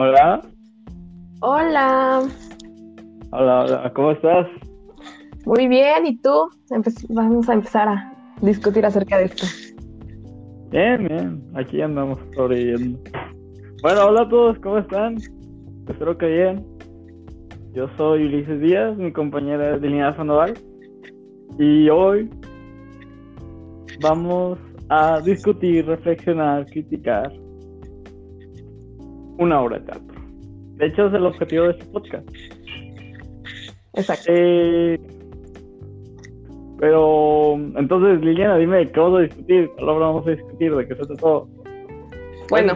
Hola. 0.00 0.40
Hola. 1.40 2.28
Hola, 3.32 3.64
hola, 3.64 3.92
¿cómo 3.96 4.12
estás? 4.12 4.46
Muy 5.44 5.66
bien, 5.66 6.06
¿y 6.06 6.16
tú? 6.18 6.48
vamos 7.08 7.48
a 7.48 7.54
empezar 7.54 7.88
a 7.88 8.12
discutir 8.40 8.86
acerca 8.86 9.18
de 9.18 9.24
esto. 9.24 9.44
Bien, 10.70 11.04
bien, 11.08 11.42
aquí 11.56 11.82
andamos 11.82 12.20
sobreviviendo. 12.36 13.00
Bueno, 13.82 14.04
hola 14.06 14.22
a 14.22 14.28
todos, 14.28 14.56
¿cómo 14.60 14.78
están? 14.78 15.16
Espero 15.88 16.16
que 16.16 16.26
bien. 16.26 16.64
Yo 17.72 17.88
soy 17.96 18.24
Ulises 18.26 18.60
Díaz, 18.60 18.96
mi 18.96 19.12
compañera 19.12 19.80
de 19.80 19.88
línea 19.88 20.14
Sandoval. 20.14 20.54
Y 21.58 21.88
hoy 21.88 22.30
vamos 24.00 24.60
a 24.90 25.20
discutir, 25.22 25.86
reflexionar, 25.86 26.66
criticar 26.66 27.32
una 29.38 29.60
obra 29.60 29.78
de 29.78 29.86
teatro. 29.86 30.20
De 30.76 30.86
hecho, 30.86 31.06
es 31.06 31.14
el 31.14 31.26
objetivo 31.26 31.64
de 31.64 31.70
este 31.70 31.84
podcast. 31.86 32.28
Exacto. 33.94 34.24
Eh, 34.28 35.00
pero, 36.78 37.54
entonces, 37.54 38.20
Liliana, 38.20 38.56
dime, 38.56 38.90
¿qué 38.90 39.00
vamos 39.00 39.18
a 39.18 39.22
discutir? 39.22 39.70
¿Qué 39.76 39.84
obra 39.84 40.06
vamos 40.06 40.26
a 40.26 40.30
discutir? 40.30 40.74
¿De 40.74 40.86
qué 40.86 40.94
se 40.94 41.16
todo? 41.16 41.48
Bueno, 42.50 42.72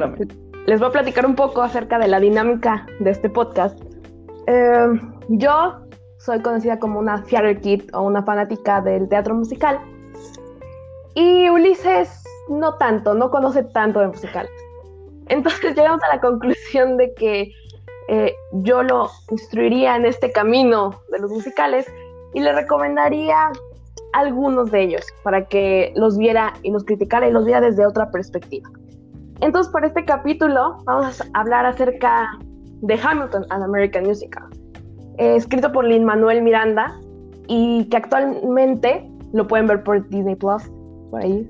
les 0.66 0.80
voy 0.80 0.88
a 0.88 0.92
platicar 0.92 1.24
un 1.26 1.34
poco 1.34 1.62
acerca 1.62 1.98
de 1.98 2.08
la 2.08 2.18
dinámica 2.18 2.86
de 2.98 3.10
este 3.10 3.30
podcast. 3.30 3.80
Eh, 4.46 4.86
yo 5.28 5.76
soy 6.18 6.40
conocida 6.40 6.78
como 6.78 6.98
una 6.98 7.22
theater 7.22 7.60
kid 7.60 7.82
o 7.94 8.02
una 8.02 8.22
fanática 8.22 8.80
del 8.80 9.08
teatro 9.08 9.34
musical. 9.34 9.78
Y 11.14 11.48
Ulises 11.48 12.24
no 12.48 12.74
tanto, 12.76 13.14
no 13.14 13.30
conoce 13.30 13.64
tanto 13.64 14.00
de 14.00 14.08
musical. 14.08 14.48
Entonces 15.28 15.74
llegamos 15.76 16.02
a 16.02 16.14
la 16.14 16.20
conclusión 16.20 16.96
de 16.96 17.12
que 17.14 17.52
eh, 18.08 18.34
yo 18.52 18.82
lo 18.82 19.10
instruiría 19.30 19.96
en 19.96 20.06
este 20.06 20.32
camino 20.32 21.00
de 21.10 21.20
los 21.20 21.30
musicales 21.30 21.86
y 22.34 22.40
le 22.40 22.52
recomendaría 22.52 23.52
algunos 24.12 24.70
de 24.70 24.82
ellos 24.82 25.04
para 25.22 25.46
que 25.46 25.92
los 25.96 26.18
viera 26.18 26.52
y 26.62 26.70
los 26.70 26.84
criticara 26.84 27.28
y 27.28 27.32
los 27.32 27.44
viera 27.44 27.60
desde 27.60 27.86
otra 27.86 28.10
perspectiva. 28.10 28.68
Entonces, 29.40 29.72
por 29.72 29.84
este 29.84 30.04
capítulo 30.04 30.78
vamos 30.84 31.20
a 31.20 31.40
hablar 31.40 31.66
acerca 31.66 32.28
de 32.82 32.94
Hamilton, 32.94 33.46
an 33.50 33.62
American 33.62 34.04
Musical, 34.04 34.44
eh, 35.18 35.36
escrito 35.36 35.72
por 35.72 35.84
Lin 35.84 36.04
Manuel 36.04 36.42
Miranda 36.42 36.98
y 37.48 37.84
que 37.88 37.96
actualmente 37.96 39.08
lo 39.32 39.46
pueden 39.46 39.66
ver 39.66 39.82
por 39.82 40.08
Disney 40.08 40.36
Plus, 40.36 40.62
por 41.10 41.22
ahí. 41.22 41.48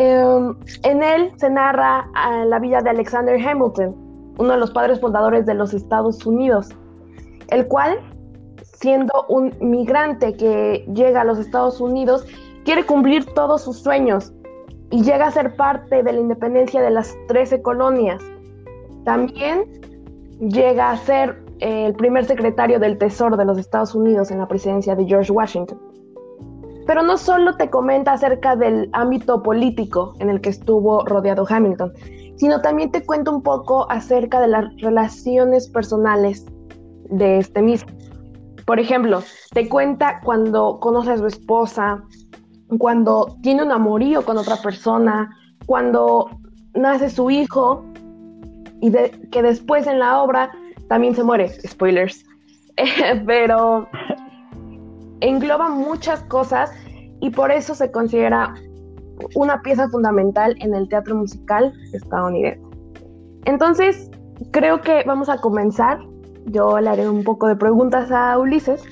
Em, 0.00 0.54
en 0.84 1.02
él 1.02 1.32
se 1.38 1.50
narra 1.50 2.08
la 2.46 2.60
vida 2.60 2.80
de 2.80 2.90
Alexander 2.90 3.36
Hamilton, 3.36 3.96
uno 4.38 4.52
de 4.52 4.56
los 4.56 4.70
padres 4.70 5.00
fundadores 5.00 5.44
de 5.44 5.54
los 5.54 5.74
Estados 5.74 6.24
Unidos, 6.24 6.68
el 7.48 7.66
cual, 7.66 7.98
siendo 8.62 9.26
un 9.28 9.52
migrante 9.60 10.36
que 10.36 10.86
llega 10.94 11.22
a 11.22 11.24
los 11.24 11.40
Estados 11.40 11.80
Unidos, 11.80 12.24
quiere 12.64 12.86
cumplir 12.86 13.26
todos 13.34 13.62
sus 13.62 13.80
sueños 13.80 14.32
y 14.90 15.02
llega 15.02 15.26
a 15.26 15.30
ser 15.32 15.56
parte 15.56 16.04
de 16.04 16.12
la 16.12 16.20
independencia 16.20 16.80
de 16.80 16.90
las 16.90 17.16
13 17.26 17.60
colonias. 17.62 18.22
También 19.04 19.64
llega 20.38 20.92
a 20.92 20.96
ser 20.98 21.42
el 21.58 21.92
primer 21.94 22.24
secretario 22.24 22.78
del 22.78 22.98
Tesoro 22.98 23.36
de 23.36 23.44
los 23.44 23.58
Estados 23.58 23.96
Unidos 23.96 24.30
en 24.30 24.38
la 24.38 24.46
presidencia 24.46 24.94
de 24.94 25.06
George 25.06 25.32
Washington. 25.32 25.87
Pero 26.88 27.02
no 27.02 27.18
solo 27.18 27.54
te 27.54 27.68
comenta 27.68 28.14
acerca 28.14 28.56
del 28.56 28.88
ámbito 28.94 29.42
político 29.42 30.14
en 30.20 30.30
el 30.30 30.40
que 30.40 30.48
estuvo 30.48 31.04
rodeado 31.04 31.44
Hamilton, 31.46 31.92
sino 32.38 32.62
también 32.62 32.90
te 32.90 33.04
cuenta 33.04 33.30
un 33.30 33.42
poco 33.42 33.86
acerca 33.90 34.40
de 34.40 34.48
las 34.48 34.74
relaciones 34.78 35.68
personales 35.68 36.46
de 37.10 37.40
este 37.40 37.60
mismo. 37.60 37.92
Por 38.64 38.80
ejemplo, 38.80 39.22
te 39.52 39.68
cuenta 39.68 40.22
cuando 40.24 40.80
conoce 40.80 41.10
a 41.10 41.18
su 41.18 41.26
esposa, 41.26 42.02
cuando 42.78 43.36
tiene 43.42 43.64
un 43.64 43.70
amorío 43.70 44.24
con 44.24 44.38
otra 44.38 44.56
persona, 44.56 45.28
cuando 45.66 46.30
nace 46.72 47.10
su 47.10 47.28
hijo 47.28 47.84
y 48.80 48.90
que 49.30 49.42
después 49.42 49.86
en 49.86 49.98
la 49.98 50.22
obra 50.22 50.50
también 50.88 51.14
se 51.14 51.22
muere, 51.22 51.50
spoilers, 51.68 52.24
pero 53.26 53.86
engloba 55.20 55.68
muchas 55.68 56.22
cosas 56.24 56.70
y 57.20 57.30
por 57.30 57.50
eso 57.50 57.74
se 57.74 57.90
considera 57.90 58.54
una 59.34 59.60
pieza 59.62 59.88
fundamental 59.88 60.54
en 60.60 60.74
el 60.74 60.88
teatro 60.88 61.16
musical 61.16 61.72
estadounidense. 61.92 62.60
Entonces, 63.44 64.10
creo 64.52 64.80
que 64.80 65.02
vamos 65.06 65.28
a 65.28 65.38
comenzar. 65.38 65.98
Yo 66.46 66.78
le 66.80 66.88
haré 66.88 67.08
un 67.08 67.24
poco 67.24 67.48
de 67.48 67.56
preguntas 67.56 68.10
a 68.10 68.38
Ulises. 68.38 68.82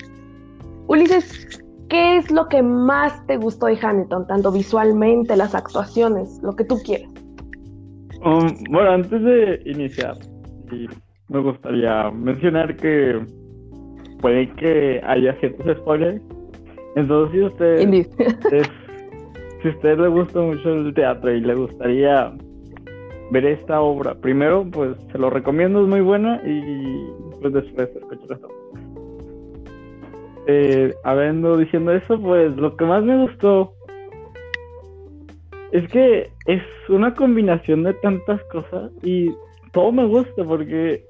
Ulises, 0.88 1.62
¿qué 1.88 2.16
es 2.16 2.30
lo 2.30 2.48
que 2.48 2.62
más 2.62 3.24
te 3.26 3.36
gustó 3.36 3.66
de 3.66 3.78
Hamilton, 3.80 4.26
tanto 4.26 4.50
visualmente, 4.52 5.36
las 5.36 5.54
actuaciones, 5.54 6.40
lo 6.42 6.54
que 6.54 6.64
tú 6.64 6.78
quieras? 6.84 7.10
Um, 8.24 8.48
bueno, 8.70 8.90
antes 8.90 9.22
de 9.22 9.62
iniciar, 9.66 10.16
me 11.28 11.40
gustaría 11.40 12.10
mencionar 12.10 12.76
que 12.76 13.24
puede 14.20 14.48
que 14.52 15.00
haya 15.04 15.34
ciertos 15.34 15.76
spoilers. 15.78 16.20
Entonces, 16.96 17.32
si 17.32 17.42
usted, 17.42 17.78
si 19.62 19.68
a 19.68 19.70
usted 19.70 19.98
le 19.98 20.08
gusta 20.08 20.40
mucho 20.40 20.72
el 20.72 20.94
teatro 20.94 21.32
y 21.32 21.40
le 21.40 21.54
gustaría 21.54 22.32
ver 23.30 23.44
esta 23.44 23.80
obra, 23.80 24.14
primero, 24.14 24.66
pues 24.70 24.96
se 25.12 25.18
lo 25.18 25.30
recomiendo, 25.30 25.82
es 25.82 25.88
muy 25.88 26.00
buena 26.00 26.40
y 26.46 27.06
pues 27.40 27.52
después 27.52 27.88
escuchar 27.94 28.36
esta 28.36 28.48
eh, 30.48 30.94
habiendo 31.02 31.56
diciendo 31.56 31.92
eso, 31.92 32.20
pues 32.20 32.56
lo 32.56 32.76
que 32.76 32.84
más 32.84 33.02
me 33.02 33.20
gustó 33.20 33.72
es 35.72 35.88
que 35.88 36.30
es 36.46 36.62
una 36.88 37.14
combinación 37.14 37.82
de 37.82 37.94
tantas 37.94 38.40
cosas 38.44 38.92
y 39.02 39.34
todo 39.72 39.90
me 39.90 40.06
gusta 40.06 40.44
porque 40.44 41.04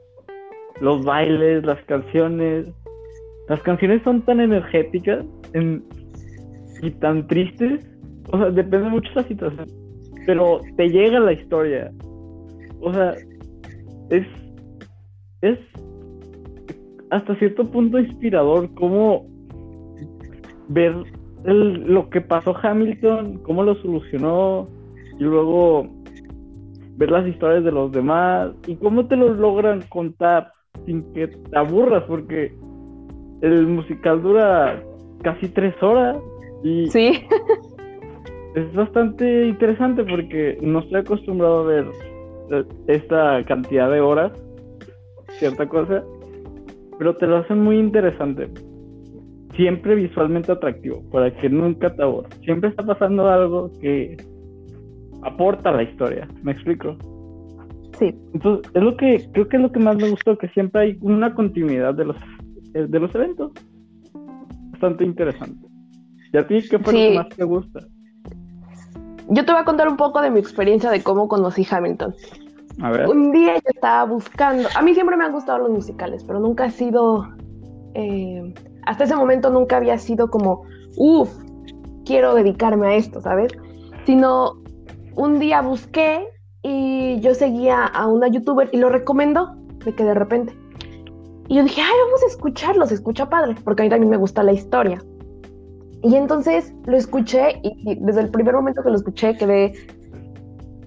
los 0.81 1.05
bailes, 1.05 1.65
las 1.65 1.83
canciones. 1.84 2.67
Las 3.48 3.62
canciones 3.62 4.02
son 4.02 4.22
tan 4.22 4.40
energéticas 4.40 5.24
y 6.82 6.90
tan 6.92 7.26
tristes. 7.28 7.86
O 8.32 8.38
sea, 8.38 8.50
depende 8.50 8.88
mucho 8.88 9.08
de 9.10 9.14
la 9.16 9.28
situación. 9.28 9.68
Pero 10.26 10.60
te 10.76 10.88
llega 10.88 11.20
la 11.20 11.32
historia. 11.32 11.92
O 12.80 12.92
sea, 12.92 13.14
es. 14.10 14.26
Es 15.42 15.58
hasta 17.10 17.36
cierto 17.36 17.70
punto 17.70 17.98
inspirador 17.98 18.72
cómo 18.74 19.26
ver 20.68 20.94
lo 21.44 22.10
que 22.10 22.20
pasó 22.20 22.56
Hamilton, 22.60 23.38
cómo 23.44 23.62
lo 23.62 23.76
solucionó 23.76 24.68
y 25.18 25.22
luego 25.22 25.86
ver 26.96 27.10
las 27.10 27.26
historias 27.28 27.62
de 27.62 27.70
los 27.70 27.92
demás 27.92 28.50
y 28.66 28.76
cómo 28.76 29.06
te 29.06 29.16
lo 29.16 29.32
logran 29.34 29.82
contar 29.88 30.52
sin 30.84 31.02
que 31.12 31.28
te 31.28 31.56
aburras, 31.56 32.04
porque 32.04 32.52
el 33.42 33.66
musical 33.66 34.22
dura 34.22 34.82
casi 35.22 35.48
tres 35.48 35.74
horas 35.82 36.19
y 36.62 36.86
sí. 36.88 37.22
es 38.54 38.72
bastante 38.74 39.47
interesante 39.47 40.04
porque 40.04 40.58
no 40.62 40.80
estoy 40.80 41.00
acostumbrado 41.00 41.60
a 41.60 41.64
ver 41.64 41.86
esta 42.86 43.42
cantidad 43.44 43.91
de 43.91 44.00
horas, 44.00 44.32
cierta 45.38 45.69
cosa, 45.69 46.02
pero 46.98 47.14
te 47.16 47.26
lo 47.26 47.36
hacen 47.38 47.60
muy 47.60 47.78
interesante. 47.78 48.48
Siempre 49.56 49.94
visualmente 49.94 50.52
atractivo, 50.52 51.02
para 51.10 51.34
que 51.34 51.48
nunca 51.48 51.94
te 51.94 52.02
aburras. 52.02 52.32
Siempre 52.44 52.70
está 52.70 52.84
pasando 52.84 53.28
algo 53.28 53.70
que 53.80 54.16
aporta 55.22 55.70
a 55.70 55.76
la 55.76 55.82
historia. 55.82 56.28
¿Me 56.43 56.52
explico? 56.52 56.96
Sí. 57.99 58.14
Entonces, 58.34 58.70
es 58.75 58.82
lo 58.82 58.96
que 58.96 59.26
creo 59.32 59.49
que 59.49 59.56
es 59.56 59.62
lo 59.62 59.72
que 59.72 59.81
más 59.81 59.96
me 59.96 60.11
gustó, 60.11 60.37
que 60.37 60.49
siempre 60.49 60.82
hay 60.82 60.99
una 61.00 61.34
continuidad 61.34 61.94
de 61.94 62.05
los, 62.05 62.16
de 62.72 63.00
los 63.00 63.14
eventos. 63.14 63.52
Bastante 64.72 65.04
interesante. 65.04 65.66
¿Y 66.32 66.36
a 66.36 66.46
ti 66.46 66.62
qué 66.68 66.78
fue 66.78 66.92
lo 66.92 66.98
que 66.98 67.14
más 67.14 67.28
te 67.28 67.44
gusta? 67.44 67.80
Yo 69.28 69.44
te 69.44 69.52
voy 69.52 69.60
a 69.60 69.64
contar 69.64 69.88
un 69.88 69.96
poco 69.96 70.20
de 70.20 70.30
mi 70.30 70.38
experiencia 70.38 70.90
de 70.90 71.02
cómo 71.02 71.28
conocí 71.28 71.66
Hamilton. 71.68 72.14
A 72.82 72.90
ver. 72.90 73.08
Un 73.08 73.32
día 73.32 73.54
yo 73.54 73.70
estaba 73.74 74.04
buscando, 74.04 74.68
a 74.76 74.82
mí 74.82 74.92
siempre 74.94 75.16
me 75.16 75.24
han 75.24 75.32
gustado 75.32 75.58
los 75.60 75.70
musicales, 75.70 76.22
pero 76.24 76.38
nunca 76.40 76.64
ha 76.64 76.70
sido, 76.70 77.26
eh, 77.94 78.54
hasta 78.84 79.04
ese 79.04 79.16
momento 79.16 79.50
nunca 79.50 79.78
había 79.78 79.96
sido 79.96 80.28
como, 80.28 80.62
uff, 80.96 81.30
quiero 82.04 82.34
dedicarme 82.34 82.86
a 82.88 82.94
esto, 82.96 83.20
¿sabes? 83.22 83.50
Sino 84.04 84.52
un 85.16 85.38
día 85.38 85.62
busqué 85.62 86.28
y 86.62 87.18
yo 87.20 87.34
seguía 87.34 87.86
a 87.86 88.06
una 88.06 88.28
youtuber 88.28 88.68
y 88.72 88.76
lo 88.76 88.90
recomendó, 88.90 89.56
de 89.84 89.94
que 89.94 90.04
de 90.04 90.14
repente. 90.14 90.54
Y 91.48 91.56
yo 91.56 91.62
dije, 91.62 91.81
ay, 91.81 91.93
vamos 92.06 92.22
a 92.22 92.26
escucharlo, 92.26 92.84
escucha 92.84 93.28
padre, 93.28 93.54
porque 93.64 93.82
a 93.82 93.84
mí 93.84 93.90
también 93.90 94.10
me 94.10 94.16
gusta 94.16 94.43
la 94.43 94.52
historia. 94.52 95.02
Y 96.02 96.14
entonces 96.14 96.72
lo 96.87 96.96
escuché 96.96 97.60
y 97.62 97.96
desde 98.00 98.20
el 98.20 98.31
primer 98.31 98.54
momento 98.54 98.82
que 98.82 98.90
lo 98.90 98.96
escuché 98.96 99.37
quedé 99.37 99.72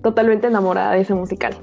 totalmente 0.02 0.48
enamorada 0.48 0.94
de 0.94 1.02
ese 1.02 1.14
musical. 1.14 1.56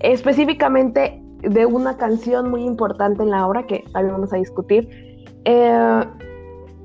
Específicamente 0.00 1.22
de 1.42 1.66
una 1.66 1.96
canción 1.96 2.50
muy 2.50 2.64
importante 2.64 3.22
en 3.22 3.30
la 3.30 3.46
obra 3.46 3.66
que 3.66 3.84
también 3.92 4.14
vamos 4.14 4.32
a 4.32 4.36
discutir. 4.36 4.88
Eh, 5.44 6.04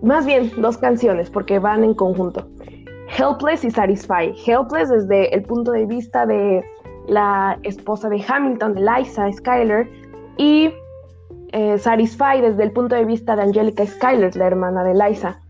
más 0.02 0.26
bien 0.26 0.52
dos 0.58 0.78
canciones 0.78 1.30
porque 1.30 1.60
van 1.60 1.84
en 1.84 1.94
conjunto. 1.94 2.48
Helpless 3.18 3.66
y 3.66 3.72
Satisfy. 3.72 4.34
Helpless 4.46 4.90
desde 4.90 5.34
el 5.36 5.44
punto 5.44 5.72
de 5.72 5.86
vista 5.86 6.26
de 6.26 6.64
la 7.08 7.60
esposa 7.64 8.10
de 8.10 8.24
Hamilton, 8.26 8.76
de 8.76 8.82
Liza 8.82 9.32
Skyler, 9.32 9.90
y 10.38 10.72
eh, 11.52 11.78
Satisfy 11.78 12.42
desde 12.42 12.64
el 12.64 12.72
punto 12.72 12.96
de 12.96 13.06
vista 13.06 13.36
de 13.36 13.44
Angelica 13.44 13.86
Skyler, 13.86 14.36
la 14.36 14.48
hermana 14.48 14.84
de 14.84 14.94
Liza. 14.94 15.42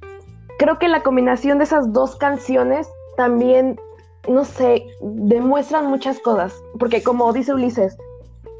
Creo 0.57 0.79
que 0.79 0.87
la 0.87 1.03
combinación 1.03 1.57
de 1.57 1.65
esas 1.65 1.91
dos 1.93 2.15
canciones 2.15 2.89
también, 3.17 3.79
no 4.27 4.45
sé, 4.45 4.85
demuestran 5.01 5.87
muchas 5.87 6.19
cosas, 6.19 6.53
porque 6.79 7.03
como 7.03 7.31
dice 7.33 7.53
Ulises, 7.53 7.97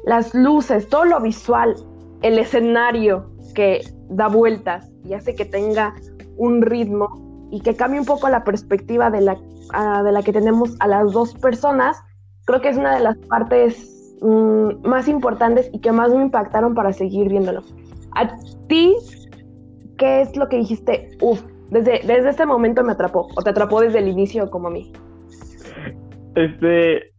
las 0.04 0.34
luces, 0.34 0.88
todo 0.88 1.04
lo 1.04 1.20
visual, 1.20 1.76
el 2.22 2.38
escenario 2.38 3.30
que 3.54 3.82
da 4.08 4.28
vueltas 4.28 4.90
y 5.04 5.14
hace 5.14 5.34
que 5.34 5.44
tenga 5.44 5.94
un 6.36 6.62
ritmo 6.62 7.48
y 7.50 7.60
que 7.60 7.76
cambie 7.76 8.00
un 8.00 8.06
poco 8.06 8.28
la 8.28 8.44
perspectiva 8.44 9.10
de 9.10 9.20
la, 9.20 9.34
de 10.02 10.12
la 10.12 10.22
que 10.22 10.32
tenemos 10.32 10.74
a 10.80 10.88
las 10.88 11.12
dos 11.12 11.34
personas, 11.34 12.02
creo 12.44 12.60
que 12.60 12.68
es 12.68 12.76
una 12.76 12.94
de 12.94 13.00
las 13.00 13.16
partes 13.18 13.91
mm, 14.22 14.86
más 14.88 15.08
importantes 15.08 15.68
y 15.72 15.80
que 15.80 15.92
más 15.92 16.14
me 16.14 16.22
impactaron 16.22 16.74
para 16.74 16.92
seguir 16.92 17.28
viéndolo. 17.28 17.62
A 18.14 18.36
ti, 18.68 18.94
¿qué 19.98 20.22
es 20.22 20.36
lo 20.36 20.48
que 20.48 20.58
dijiste? 20.58 21.10
Uf, 21.20 21.42
desde, 21.70 22.00
desde 22.06 22.30
este 22.30 22.46
momento 22.46 22.82
me 22.82 22.92
atrapó, 22.92 23.28
o 23.36 23.42
te 23.42 23.50
atrapó 23.50 23.80
desde 23.80 23.98
el 23.98 24.08
inicio 24.08 24.50
como 24.50 24.68
a 24.68 24.70
mí. 24.70 24.92
Este, 26.34 27.12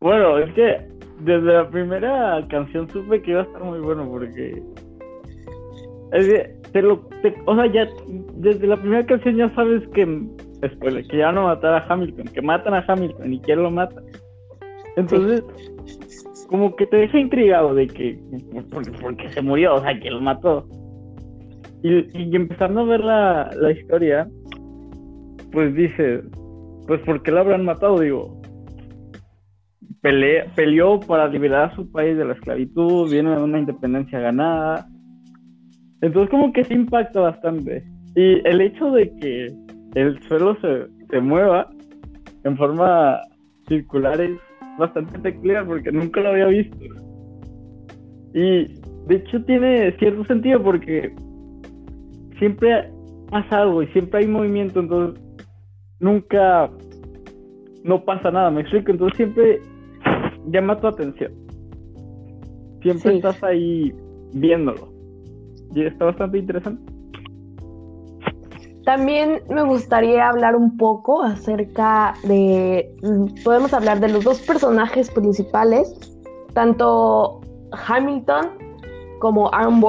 bueno, 0.00 0.38
es 0.38 0.52
que 0.54 0.88
desde 1.20 1.52
la 1.52 1.68
primera 1.68 2.46
canción 2.48 2.88
supe 2.90 3.22
que 3.22 3.32
iba 3.32 3.40
a 3.40 3.44
estar 3.44 3.62
muy 3.62 3.80
bueno 3.80 4.08
porque 4.08 4.62
es 6.12 6.28
que 6.28 6.56
te 6.72 6.82
lo, 6.82 7.08
o 7.46 7.54
sea, 7.54 7.66
ya 7.72 7.88
desde 8.34 8.66
la 8.66 8.76
primera 8.76 9.06
canción 9.06 9.36
ya 9.36 9.54
sabes 9.54 9.86
que 9.88 10.04
spoiler, 10.68 11.06
que 11.06 11.18
ya 11.18 11.26
van 11.26 11.38
a 11.38 11.42
matar 11.42 11.74
a 11.74 11.86
Hamilton, 11.88 12.26
que 12.28 12.42
matan 12.42 12.74
a 12.74 12.84
Hamilton 12.86 13.32
y 13.32 13.40
quién 13.40 13.62
lo 13.62 13.70
mata. 13.70 14.00
Entonces, 14.96 15.42
como 16.48 16.76
que 16.76 16.86
te 16.86 16.96
deja 16.96 17.18
intrigado 17.18 17.74
de 17.74 17.86
que 17.86 18.18
porque, 18.70 19.28
se 19.30 19.42
murió, 19.42 19.74
o 19.74 19.80
sea, 19.80 19.98
que 19.98 20.10
lo 20.10 20.20
mató. 20.20 20.66
Y, 21.82 22.06
y 22.18 22.36
empezando 22.36 22.80
a 22.80 22.84
ver 22.84 23.00
la, 23.00 23.50
la 23.60 23.70
historia, 23.70 24.28
pues 25.52 25.74
dice, 25.74 26.22
pues 26.86 27.00
¿por 27.02 27.22
qué 27.22 27.30
lo 27.30 27.40
habrán 27.40 27.64
matado? 27.64 27.98
Digo, 28.00 28.40
peleó 30.54 31.00
para 31.00 31.28
liberar 31.28 31.70
a 31.70 31.76
su 31.76 31.90
país 31.90 32.16
de 32.16 32.26
la 32.26 32.34
esclavitud, 32.34 33.10
viene 33.10 33.30
de 33.30 33.42
una 33.42 33.58
independencia 33.58 34.20
ganada. 34.20 34.86
Entonces 36.02 36.30
como 36.30 36.52
que 36.52 36.64
se 36.64 36.74
impacta 36.74 37.20
bastante. 37.20 37.82
Y 38.14 38.46
el 38.46 38.60
hecho 38.60 38.90
de 38.90 39.10
que 39.16 39.46
el 39.94 40.22
suelo 40.24 40.56
se, 40.60 40.86
se 41.10 41.20
mueva 41.20 41.70
en 42.44 42.56
forma 42.56 43.18
circular 43.66 44.20
es 44.20 44.38
bastante 44.78 45.18
peculiar 45.18 45.66
porque 45.66 45.92
nunca 45.92 46.20
lo 46.20 46.30
había 46.30 46.46
visto. 46.46 46.76
Y 48.34 48.80
de 49.06 49.16
hecho 49.16 49.44
tiene 49.44 49.92
cierto 49.98 50.24
sentido 50.24 50.62
porque 50.62 51.14
siempre 52.38 52.90
pasa 53.30 53.62
algo 53.62 53.82
y 53.82 53.86
siempre 53.88 54.20
hay 54.20 54.26
movimiento, 54.26 54.80
entonces 54.80 55.22
nunca 56.00 56.70
no 57.84 58.04
pasa 58.04 58.30
nada, 58.30 58.50
me 58.50 58.62
explico, 58.62 58.90
entonces 58.90 59.16
siempre 59.16 59.60
llama 60.48 60.80
tu 60.80 60.86
atención. 60.88 61.32
Siempre 62.82 63.16
estás 63.16 63.42
ahí 63.42 63.94
viéndolo. 64.34 64.92
Y 65.74 65.82
está 65.82 66.06
bastante 66.06 66.38
interesante. 66.38 66.93
También 68.84 69.42
me 69.48 69.62
gustaría 69.62 70.28
hablar 70.28 70.56
un 70.56 70.76
poco 70.76 71.22
acerca 71.22 72.14
de, 72.24 72.94
podemos 73.42 73.72
hablar 73.72 73.98
de 74.00 74.08
los 74.08 74.24
dos 74.24 74.40
personajes 74.40 75.10
principales, 75.10 75.94
tanto 76.52 77.40
Hamilton 77.86 78.50
como 79.20 79.52
Aaron 79.54 79.82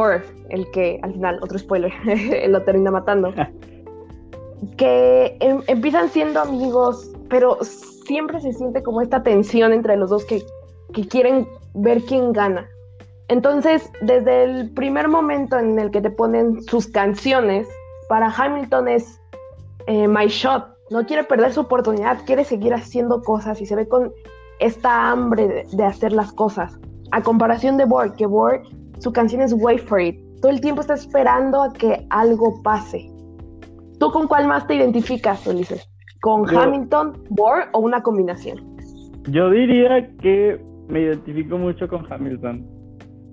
el 0.50 0.72
que 0.72 1.00
al 1.04 1.12
final, 1.12 1.40
otro 1.42 1.60
spoiler, 1.60 1.92
lo 2.48 2.62
termina 2.64 2.90
matando, 2.90 3.34
que 4.78 5.36
em, 5.42 5.62
empiezan 5.68 6.08
siendo 6.08 6.40
amigos, 6.40 7.12
pero 7.30 7.58
siempre 7.64 8.40
se 8.40 8.54
siente 8.54 8.82
como 8.82 9.02
esta 9.02 9.24
tensión 9.24 9.74
entre 9.74 9.98
los 9.98 10.10
dos 10.10 10.24
que, 10.24 10.42
que 10.94 11.06
quieren 11.06 11.50
ver 11.74 12.02
quién 12.04 12.32
gana. 12.32 12.70
Entonces, 13.28 13.92
desde 14.02 14.44
el 14.44 14.70
primer 14.74 15.10
momento 15.10 15.58
en 15.58 15.80
el 15.80 15.92
que 15.92 16.00
te 16.00 16.12
ponen 16.12 16.62
sus 16.62 16.88
canciones, 16.88 17.68
para 18.08 18.30
Hamilton 18.30 18.88
es 18.88 19.22
eh, 19.88 20.08
My 20.08 20.28
Shot. 20.28 20.66
No 20.92 21.06
quiere 21.06 21.24
perder 21.24 21.52
su 21.52 21.62
oportunidad, 21.62 22.20
quiere 22.26 22.44
seguir 22.44 22.74
haciendo 22.74 23.22
cosas 23.22 23.60
y 23.60 23.66
se 23.66 23.76
ve 23.76 23.88
con 23.88 24.12
esta 24.60 25.10
hambre 25.10 25.66
de, 25.72 25.84
hacer 25.84 26.12
las 26.12 26.32
cosas. 26.32 26.80
A 27.12 27.22
comparación 27.22 27.78
de 27.78 27.86
Borg, 27.86 28.16
que 28.16 28.26
Borg, 28.26 28.64
su 29.00 29.12
canción 29.12 29.42
es 29.42 29.54
Wait 29.54 29.82
for 29.82 30.00
It. 30.00 30.20
Todo 30.42 30.52
el 30.52 30.62
tiempo 30.62 30.82
está 30.82 30.94
esperando 30.94 31.64
a 31.64 31.74
que 31.74 32.06
algo 32.10 32.62
pase. 32.62 33.10
¿Tú 34.00 34.12
con 34.12 34.28
cuál 34.28 34.48
más 34.48 34.68
te 34.68 34.76
identificas, 34.76 35.46
Ulises? 35.48 35.90
¿Con 36.22 36.48
Hamilton, 36.48 37.24
Borg 37.30 37.70
o 37.74 37.80
una 37.80 38.02
combinación? 38.02 38.60
Yo 39.30 39.50
diría 39.50 40.08
que 40.22 40.62
me 40.88 41.02
identifico 41.02 41.58
mucho 41.58 41.88
con 41.88 42.06
Hamilton. 42.12 42.66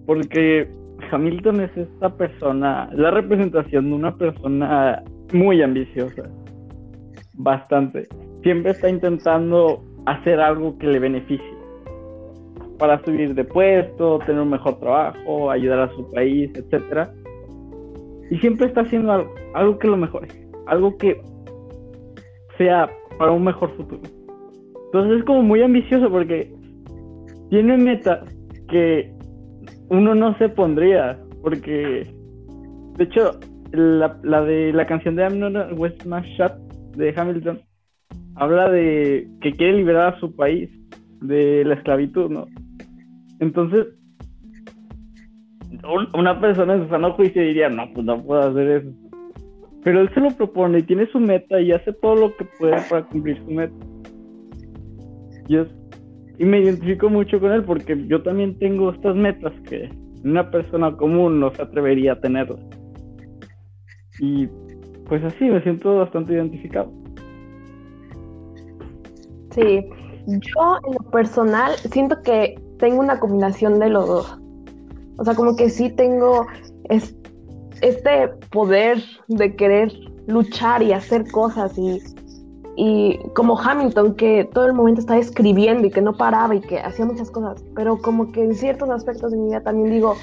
Porque 0.06 0.68
Hamilton 1.12 1.60
es 1.60 1.76
esta 1.76 2.16
persona, 2.16 2.88
la 2.92 3.10
representación 3.10 3.90
de 3.90 3.94
una 3.94 4.16
persona 4.16 5.02
muy 5.32 5.62
ambiciosa. 5.62 6.22
Bastante. 7.34 8.08
Siempre 8.42 8.72
está 8.72 8.88
intentando 8.88 9.84
hacer 10.06 10.40
algo 10.40 10.78
que 10.78 10.86
le 10.86 10.98
beneficie. 10.98 11.54
Para 12.78 13.02
subir 13.04 13.34
de 13.34 13.44
puesto, 13.44 14.18
tener 14.20 14.40
un 14.40 14.50
mejor 14.50 14.78
trabajo, 14.80 15.50
ayudar 15.50 15.80
a 15.80 15.88
su 15.90 16.10
país, 16.10 16.50
etc. 16.54 17.08
Y 18.30 18.38
siempre 18.38 18.66
está 18.66 18.80
haciendo 18.80 19.12
algo, 19.12 19.34
algo 19.54 19.78
que 19.78 19.88
lo 19.88 19.96
mejore. 19.96 20.28
Algo 20.66 20.96
que 20.96 21.20
sea 22.58 22.88
para 23.18 23.30
un 23.30 23.44
mejor 23.44 23.70
futuro. 23.76 24.00
Entonces 24.86 25.20
es 25.20 25.24
como 25.24 25.42
muy 25.42 25.62
ambicioso 25.62 26.10
porque 26.10 26.52
tiene 27.50 27.76
metas 27.76 28.20
que 28.68 29.12
uno 29.92 30.14
no 30.14 30.36
se 30.38 30.48
pondría, 30.48 31.18
porque 31.42 32.06
de 32.96 33.04
hecho 33.04 33.38
la, 33.72 34.42
de 34.42 34.72
la 34.72 34.86
canción 34.86 35.16
de 35.16 35.22
I'm 35.22 35.38
Not 35.38 35.78
West 35.78 36.02
de 36.02 37.14
Hamilton 37.14 37.60
habla 38.36 38.70
de 38.70 39.28
que 39.42 39.52
quiere 39.52 39.74
liberar 39.74 40.14
a 40.14 40.18
su 40.18 40.34
país 40.34 40.70
de 41.20 41.64
la 41.66 41.74
esclavitud, 41.74 42.30
¿no? 42.30 42.46
Entonces, 43.38 43.86
una 46.14 46.40
persona 46.40 46.74
en 46.74 46.84
su 46.84 46.88
sano 46.88 47.12
juicio 47.12 47.42
diría, 47.42 47.68
no, 47.68 47.92
pues 47.92 48.06
no 48.06 48.22
puedo 48.22 48.40
hacer 48.40 48.70
eso. 48.70 48.90
Pero 49.84 50.00
él 50.00 50.10
se 50.14 50.20
lo 50.20 50.30
propone 50.30 50.78
y 50.78 50.84
tiene 50.84 51.06
su 51.08 51.20
meta 51.20 51.60
y 51.60 51.72
hace 51.72 51.92
todo 51.92 52.14
lo 52.16 52.36
que 52.36 52.46
puede 52.58 52.76
para 52.88 53.02
cumplir 53.04 53.36
su 53.44 53.50
meta. 53.50 53.74
Y 55.48 55.56
es 55.56 55.68
y 56.38 56.44
me 56.44 56.60
identifico 56.60 57.08
mucho 57.08 57.40
con 57.40 57.52
él 57.52 57.64
porque 57.64 58.06
yo 58.06 58.22
también 58.22 58.58
tengo 58.58 58.90
estas 58.90 59.14
metas 59.14 59.52
que 59.68 59.90
una 60.24 60.50
persona 60.50 60.96
común 60.96 61.40
no 61.40 61.50
se 61.50 61.62
atrevería 61.62 62.12
a 62.12 62.20
tenerlas. 62.20 62.60
Y 64.18 64.48
pues 65.08 65.22
así 65.24 65.44
me 65.44 65.62
siento 65.62 65.96
bastante 65.96 66.34
identificado. 66.34 66.92
Sí, 69.50 69.84
yo 70.26 70.78
en 70.86 70.94
lo 70.94 71.10
personal 71.10 71.72
siento 71.90 72.22
que 72.22 72.54
tengo 72.78 73.00
una 73.00 73.20
combinación 73.20 73.78
de 73.78 73.90
los 73.90 74.06
dos. 74.06 74.38
O 75.18 75.24
sea, 75.24 75.34
como 75.34 75.56
que 75.56 75.68
sí 75.68 75.90
tengo 75.90 76.46
este 76.88 78.28
poder 78.50 78.98
de 79.28 79.54
querer 79.54 79.92
luchar 80.26 80.82
y 80.82 80.92
hacer 80.92 81.30
cosas 81.30 81.76
y 81.76 82.00
y 82.76 83.18
como 83.34 83.58
Hamilton, 83.58 84.14
que 84.14 84.48
todo 84.52 84.66
el 84.66 84.72
momento 84.72 85.00
estaba 85.00 85.20
escribiendo 85.20 85.86
y 85.86 85.90
que 85.90 86.00
no 86.00 86.14
paraba 86.14 86.54
y 86.54 86.60
que 86.60 86.80
hacía 86.80 87.04
muchas 87.04 87.30
cosas, 87.30 87.64
pero 87.74 87.98
como 87.98 88.32
que 88.32 88.42
en 88.42 88.54
ciertos 88.54 88.88
aspectos 88.88 89.32
de 89.32 89.38
mi 89.38 89.48
vida 89.48 89.62
también 89.62 89.90
digo, 89.90 90.16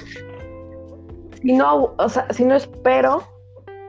si 1.40 1.52
no, 1.52 1.94
o 1.96 2.08
sea, 2.08 2.26
si 2.30 2.44
no 2.44 2.54
espero, 2.56 3.22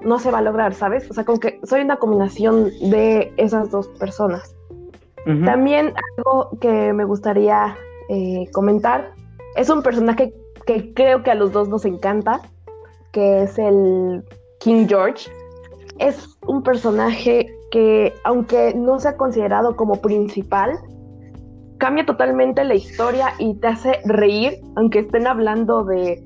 no 0.01 0.19
se 0.19 0.31
va 0.31 0.39
a 0.39 0.41
lograr, 0.41 0.73
¿sabes? 0.73 1.09
O 1.09 1.13
sea, 1.13 1.25
como 1.25 1.39
que 1.39 1.59
soy 1.63 1.81
una 1.81 1.97
combinación 1.97 2.71
de 2.89 3.33
esas 3.37 3.71
dos 3.71 3.87
personas. 3.87 4.55
También 5.45 5.93
algo 6.17 6.49
que 6.59 6.93
me 6.93 7.05
gustaría 7.05 7.77
eh, 8.09 8.49
comentar 8.53 9.13
es 9.55 9.69
un 9.69 9.83
personaje 9.83 10.33
que 10.65 10.93
creo 10.95 11.21
que 11.21 11.29
a 11.29 11.35
los 11.35 11.51
dos 11.51 11.69
nos 11.69 11.85
encanta, 11.85 12.41
que 13.11 13.43
es 13.43 13.59
el 13.59 14.23
King 14.59 14.87
George. 14.87 15.29
Es 15.99 16.27
un 16.47 16.63
personaje 16.63 17.55
que 17.71 18.13
aunque 18.23 18.73
no 18.75 18.99
sea 18.99 19.17
considerado 19.17 19.75
como 19.75 20.01
principal, 20.01 20.77
cambia 21.77 22.05
totalmente 22.05 22.63
la 22.63 22.75
historia 22.75 23.29
y 23.39 23.55
te 23.55 23.67
hace 23.67 23.99
reír, 24.05 24.59
aunque 24.75 24.99
estén 24.99 25.25
hablando 25.25 25.83
de 25.83 26.23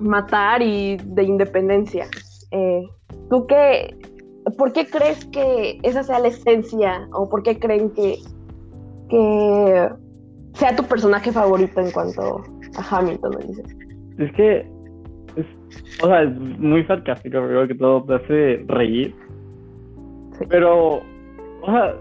matar 0.00 0.62
y 0.62 0.96
de 0.96 1.22
independencia. 1.22 2.06
Eh, 2.50 2.82
¿Tú 3.30 3.46
qué, 3.46 3.96
por 4.58 4.72
qué 4.72 4.86
crees 4.86 5.24
que 5.26 5.78
esa 5.82 6.02
sea 6.02 6.18
la 6.18 6.28
esencia 6.28 7.06
o 7.12 7.28
por 7.28 7.42
qué 7.42 7.58
creen 7.58 7.90
que, 7.90 8.18
que 9.08 9.88
sea 10.54 10.74
tu 10.74 10.82
personaje 10.84 11.30
favorito 11.30 11.80
en 11.80 11.90
cuanto 11.90 12.42
a 12.76 12.98
Hamilton? 12.98 13.32
Es 14.18 14.32
que, 14.32 14.58
es, 15.36 15.46
o 16.02 16.06
sea, 16.06 16.22
es 16.22 16.36
muy 16.38 16.84
sarcástico, 16.86 17.38
creo 17.38 17.68
que 17.68 17.74
todo 17.74 18.04
te 18.04 18.14
hace 18.14 18.64
reír. 18.66 19.14
Pero, 20.48 21.02
o 21.62 21.66
sea, 21.66 21.94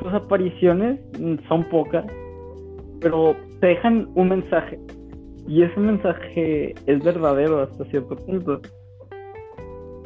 sus 0.00 0.12
apariciones 0.12 1.00
son 1.48 1.64
pocas, 1.64 2.04
pero 3.00 3.36
te 3.60 3.68
dejan 3.68 4.08
un 4.14 4.28
mensaje. 4.28 4.78
Y 5.46 5.62
ese 5.62 5.78
mensaje 5.78 6.74
es 6.86 7.04
verdadero 7.04 7.62
hasta 7.62 7.84
cierto 7.86 8.16
punto. 8.16 8.60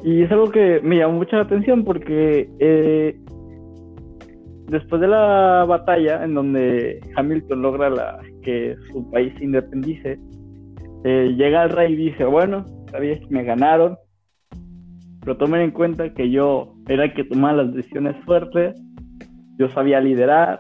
Y 0.03 0.23
es 0.23 0.31
algo 0.31 0.51
que 0.51 0.81
me 0.83 0.97
llamó 0.97 1.19
mucha 1.19 1.41
atención 1.41 1.85
porque 1.85 2.49
eh, 2.61 3.19
después 4.69 5.01
de 5.01 5.09
la 5.09 5.65
batalla 5.67 6.25
en 6.25 6.35
donde 6.35 7.01
Hamilton 7.17 7.63
logra 7.63 7.91
la, 7.91 8.21
que 8.43 8.77
su 8.93 9.11
país 9.11 9.33
se 9.39 9.45
independice, 9.45 10.19
eh, 11.05 11.35
llega 11.37 11.65
el 11.65 11.71
rey 11.71 11.93
y 11.93 12.11
dice, 12.11 12.25
bueno, 12.25 12.65
sabías 12.91 13.21
que 13.21 13.27
me 13.31 13.45
ganaron, 13.45 13.97
pero 15.29 15.37
tomen 15.37 15.61
en 15.61 15.73
cuenta 15.73 16.15
que 16.15 16.31
yo 16.31 16.73
era 16.89 17.05
el 17.05 17.13
que 17.13 17.23
tomaba 17.23 17.63
las 17.63 17.75
decisiones 17.75 18.17
fuertes, 18.25 18.81
yo 19.59 19.69
sabía 19.69 20.01
liderar. 20.01 20.59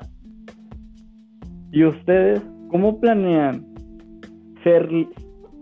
¿Y 1.72 1.84
ustedes 1.84 2.42
cómo 2.68 3.00
planean 3.00 3.64
ser, 4.62 4.86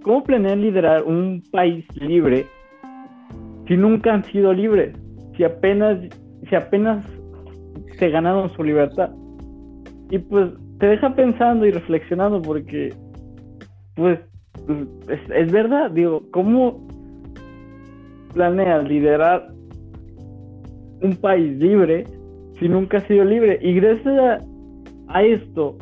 cómo 0.02 0.24
planean 0.24 0.60
liderar 0.60 1.04
un 1.04 1.40
país 1.52 1.86
libre 1.94 2.46
si 3.68 3.76
nunca 3.76 4.12
han 4.12 4.24
sido 4.24 4.52
libres? 4.52 4.96
Si 5.36 5.44
apenas, 5.44 6.00
si 6.48 6.56
apenas 6.56 7.06
se 8.00 8.10
ganaron 8.10 8.50
su 8.56 8.64
libertad. 8.64 9.10
Y 10.10 10.18
pues 10.18 10.50
te 10.80 10.86
deja 10.88 11.14
pensando 11.14 11.64
y 11.64 11.70
reflexionando 11.70 12.42
porque, 12.42 12.92
pues, 13.94 14.18
es, 15.08 15.20
es 15.30 15.52
verdad, 15.52 15.92
digo, 15.92 16.24
¿cómo 16.32 16.85
planeas 18.36 18.86
liderar 18.86 19.48
un 21.00 21.16
país 21.16 21.56
libre 21.56 22.04
si 22.58 22.68
nunca 22.68 22.98
ha 22.98 23.00
sido 23.06 23.24
libre? 23.24 23.58
Y 23.62 23.72
gracias 23.74 24.44
a, 25.08 25.22
esto 25.22 25.78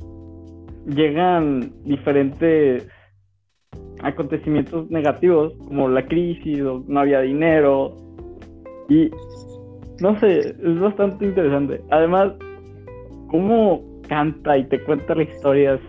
llegan 0.87 1.73
diferentes 1.85 2.89
acontecimientos 4.03 4.89
negativos 4.89 5.53
como 5.67 5.89
la 5.89 6.07
crisis, 6.07 6.63
o 6.63 6.85
no 6.87 7.01
había 7.01 7.23
dinero 7.23 7.97
y 8.89 9.11
no 10.01 10.19
sé, 10.21 10.39
es 10.51 10.81
bastante 10.81 11.25
interesante. 11.25 11.81
Además, 11.91 12.33
cómo 13.29 13.83
canta 14.09 14.59
y 14.59 14.65
te 14.69 14.81
cuenta 14.85 15.17
las 15.17 15.29
historias. 15.29 15.81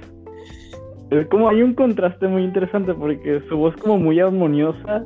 Es 1.11 1.27
como 1.27 1.49
hay 1.49 1.61
un 1.61 1.75
contraste 1.75 2.27
muy 2.27 2.43
interesante 2.43 2.93
porque 2.95 3.41
su 3.49 3.57
voz 3.57 3.75
como 3.77 3.99
muy 3.99 4.19
armoniosa 4.19 5.05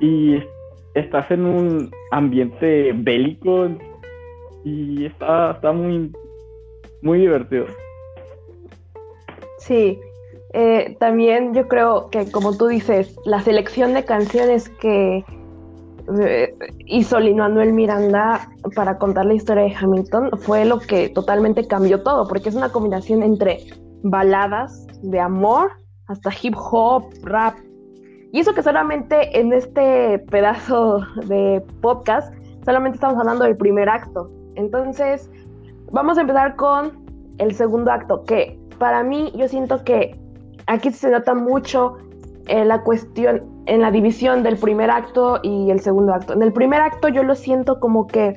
y 0.00 0.42
estás 0.94 1.30
en 1.30 1.44
un 1.44 1.90
ambiente 2.10 2.92
bélico 2.94 3.68
y 4.64 5.06
está, 5.06 5.52
está 5.52 5.72
muy, 5.72 6.12
muy 7.02 7.18
divertido. 7.20 7.66
Sí, 9.58 9.98
eh, 10.52 10.96
también 11.00 11.54
yo 11.54 11.66
creo 11.68 12.10
que 12.10 12.30
como 12.30 12.56
tú 12.56 12.68
dices, 12.68 13.16
la 13.24 13.40
selección 13.40 13.94
de 13.94 14.04
canciones 14.04 14.68
que 14.68 15.24
eh, 16.20 16.54
hizo 16.86 17.18
Lino 17.18 17.44
Manuel 17.44 17.72
Miranda 17.72 18.48
para 18.76 18.98
contar 18.98 19.24
la 19.24 19.34
historia 19.34 19.64
de 19.64 19.74
Hamilton 19.74 20.30
fue 20.38 20.64
lo 20.64 20.78
que 20.78 21.08
totalmente 21.08 21.66
cambió 21.66 22.02
todo, 22.02 22.28
porque 22.28 22.50
es 22.50 22.54
una 22.54 22.70
combinación 22.70 23.22
entre 23.22 23.60
baladas 24.02 24.86
de 25.02 25.18
amor 25.18 25.72
hasta 26.06 26.30
hip 26.42 26.54
hop, 26.56 27.04
rap. 27.22 27.56
Y 28.34 28.40
eso 28.40 28.52
que 28.52 28.64
solamente 28.64 29.38
en 29.38 29.52
este 29.52 30.18
pedazo 30.18 31.02
de 31.26 31.62
podcast, 31.80 32.34
solamente 32.64 32.96
estamos 32.96 33.16
hablando 33.16 33.44
del 33.44 33.56
primer 33.56 33.88
acto. 33.88 34.28
Entonces, 34.56 35.30
vamos 35.92 36.18
a 36.18 36.22
empezar 36.22 36.56
con 36.56 36.94
el 37.38 37.54
segundo 37.54 37.92
acto, 37.92 38.24
que 38.24 38.58
para 38.80 39.04
mí 39.04 39.32
yo 39.36 39.46
siento 39.46 39.84
que 39.84 40.18
aquí 40.66 40.90
se 40.90 41.12
nota 41.12 41.32
mucho 41.32 41.96
eh, 42.48 42.64
la 42.64 42.82
cuestión 42.82 43.44
en 43.66 43.80
la 43.80 43.92
división 43.92 44.42
del 44.42 44.56
primer 44.56 44.90
acto 44.90 45.38
y 45.44 45.70
el 45.70 45.78
segundo 45.78 46.12
acto. 46.12 46.32
En 46.32 46.42
el 46.42 46.52
primer 46.52 46.80
acto 46.80 47.06
yo 47.06 47.22
lo 47.22 47.36
siento 47.36 47.78
como 47.78 48.08
que 48.08 48.36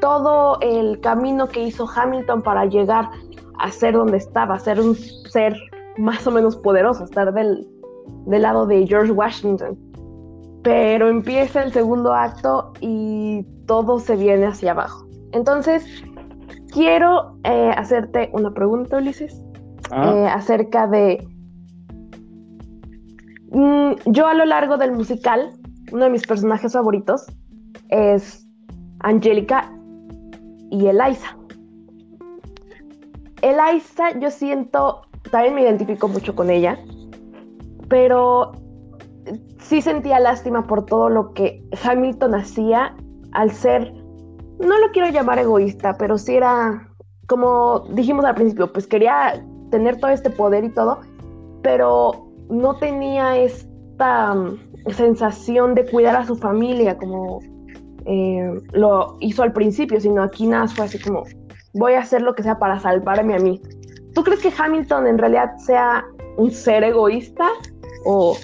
todo 0.00 0.58
el 0.62 1.00
camino 1.00 1.48
que 1.48 1.64
hizo 1.64 1.86
Hamilton 1.86 2.40
para 2.40 2.64
llegar 2.64 3.10
a 3.58 3.70
ser 3.70 3.92
donde 3.92 4.16
estaba, 4.16 4.58
ser 4.58 4.80
un 4.80 4.94
ser 4.94 5.54
más 5.98 6.26
o 6.26 6.30
menos 6.30 6.56
poderoso, 6.56 7.04
estar 7.04 7.34
del, 7.34 7.68
del 8.26 8.42
lado 8.42 8.66
de 8.66 8.86
George 8.86 9.12
Washington. 9.12 9.78
Pero 10.62 11.08
empieza 11.08 11.62
el 11.62 11.72
segundo 11.72 12.12
acto 12.12 12.72
y 12.80 13.44
todo 13.66 13.98
se 13.98 14.16
viene 14.16 14.46
hacia 14.46 14.72
abajo. 14.72 15.06
Entonces, 15.32 15.84
quiero 16.72 17.36
eh, 17.44 17.72
hacerte 17.76 18.30
una 18.32 18.52
pregunta, 18.52 18.98
Ulises, 18.98 19.42
ah. 19.90 20.12
eh, 20.12 20.26
acerca 20.26 20.86
de 20.86 21.26
Mm, 23.52 23.94
yo 24.06 24.28
a 24.28 24.34
lo 24.34 24.44
largo 24.44 24.76
del 24.76 24.92
musical, 24.92 25.50
uno 25.90 26.04
de 26.04 26.10
mis 26.10 26.24
personajes 26.26 26.72
favoritos 26.72 27.26
es 27.88 28.46
Angélica 29.00 29.72
y 30.70 30.86
Eliza. 30.86 31.36
Eliza, 33.42 34.18
yo 34.20 34.30
siento, 34.30 35.02
también 35.32 35.54
me 35.54 35.62
identifico 35.62 36.06
mucho 36.06 36.36
con 36.36 36.48
ella, 36.48 36.78
pero 37.90 38.52
sí 39.58 39.82
sentía 39.82 40.18
lástima 40.20 40.66
por 40.66 40.86
todo 40.86 41.10
lo 41.10 41.34
que 41.34 41.62
Hamilton 41.84 42.36
hacía 42.36 42.96
al 43.32 43.50
ser, 43.50 43.92
no 44.58 44.78
lo 44.78 44.90
quiero 44.92 45.10
llamar 45.10 45.38
egoísta, 45.38 45.96
pero 45.98 46.16
sí 46.16 46.36
era, 46.36 46.88
como 47.26 47.80
dijimos 47.90 48.24
al 48.24 48.36
principio, 48.36 48.72
pues 48.72 48.86
quería 48.86 49.44
tener 49.70 49.98
todo 49.98 50.10
este 50.10 50.30
poder 50.30 50.64
y 50.64 50.70
todo, 50.70 51.00
pero 51.62 52.28
no 52.48 52.76
tenía 52.76 53.36
esta 53.36 54.34
mm, 54.34 54.58
sensación 54.90 55.74
de 55.74 55.84
cuidar 55.86 56.16
a 56.16 56.24
su 56.24 56.36
familia 56.36 56.96
como 56.96 57.40
eh, 58.06 58.60
lo 58.72 59.16
hizo 59.20 59.42
al 59.42 59.52
principio, 59.52 60.00
sino 60.00 60.22
aquí 60.22 60.46
nada 60.46 60.68
fue 60.68 60.86
así 60.86 60.98
como, 60.98 61.24
voy 61.74 61.94
a 61.94 62.00
hacer 62.00 62.22
lo 62.22 62.34
que 62.34 62.44
sea 62.44 62.58
para 62.58 62.78
salvarme 62.78 63.34
a 63.34 63.38
mí. 63.38 63.60
¿Tú 64.14 64.22
crees 64.22 64.40
que 64.40 64.52
Hamilton 64.56 65.06
en 65.06 65.18
realidad 65.18 65.56
sea 65.58 66.04
un 66.36 66.50
ser 66.50 66.82
egoísta 66.84 67.46
o 68.04 68.36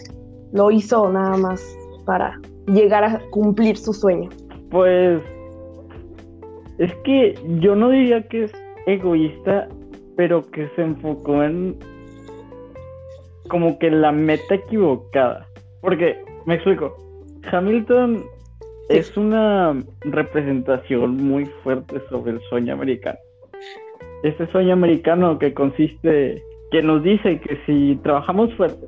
lo 0.52 0.70
hizo 0.70 1.08
nada 1.10 1.36
más 1.36 1.62
para 2.04 2.40
llegar 2.66 3.04
a 3.04 3.20
cumplir 3.30 3.76
su 3.76 3.92
sueño? 3.92 4.30
Pues 4.70 5.22
es 6.78 6.94
que 7.04 7.34
yo 7.60 7.74
no 7.74 7.90
diría 7.90 8.22
que 8.28 8.44
es 8.44 8.52
egoísta, 8.86 9.68
pero 10.16 10.42
que 10.50 10.68
se 10.76 10.82
enfocó 10.82 11.42
en 11.42 11.76
como 13.48 13.78
que 13.78 13.90
la 13.90 14.12
meta 14.12 14.56
equivocada. 14.56 15.46
Porque, 15.80 16.16
me 16.46 16.54
explico, 16.54 16.96
Hamilton 17.50 18.24
es 18.88 19.16
una 19.16 19.76
representación 20.00 21.16
muy 21.16 21.46
fuerte 21.62 22.00
sobre 22.08 22.32
el 22.32 22.40
sueño 22.48 22.74
americano. 22.74 23.18
Este 24.22 24.46
sueño 24.50 24.72
americano 24.72 25.38
que 25.38 25.54
consiste, 25.54 26.42
que 26.70 26.82
nos 26.82 27.02
dice 27.02 27.40
que 27.40 27.58
si 27.66 27.96
trabajamos 28.02 28.52
fuerte, 28.54 28.86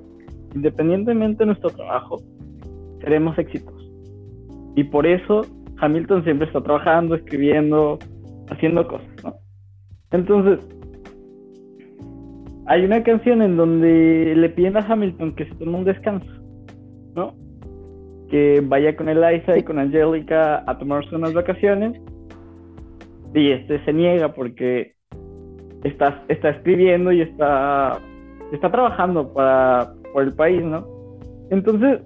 independientemente 0.54 1.38
de 1.38 1.46
nuestro 1.46 1.70
trabajo, 1.70 2.22
seremos 3.00 3.38
exitosos. 3.38 3.90
Y 4.76 4.84
por 4.84 5.06
eso 5.06 5.42
Hamilton 5.80 6.24
siempre 6.24 6.46
está 6.46 6.60
trabajando, 6.60 7.14
escribiendo, 7.14 7.98
haciendo 8.50 8.86
cosas, 8.86 9.08
¿no? 9.24 9.34
Entonces, 10.10 10.60
hay 12.66 12.84
una 12.84 13.02
canción 13.02 13.42
en 13.42 13.56
donde 13.56 14.34
le 14.36 14.48
piden 14.50 14.76
a 14.76 14.80
Hamilton 14.80 15.34
que 15.34 15.46
se 15.46 15.54
tome 15.54 15.78
un 15.78 15.84
descanso, 15.84 16.30
¿no? 17.14 17.34
Que 18.30 18.62
vaya 18.64 18.94
con 18.94 19.08
Eliza 19.08 19.56
y 19.56 19.62
con 19.62 19.78
Angélica 19.78 20.64
a 20.66 20.78
tomarse 20.78 21.14
unas 21.14 21.32
vacaciones. 21.32 22.00
Y 23.34 23.50
este 23.52 23.82
se 23.84 23.92
niega 23.92 24.32
porque 24.34 24.94
está, 25.84 26.22
está 26.28 26.50
escribiendo 26.50 27.12
y 27.12 27.22
está, 27.22 27.98
está 28.52 28.70
trabajando 28.70 29.32
para, 29.32 29.92
por 30.12 30.24
el 30.24 30.34
país, 30.34 30.62
¿no? 30.62 30.86
Entonces, 31.50 32.00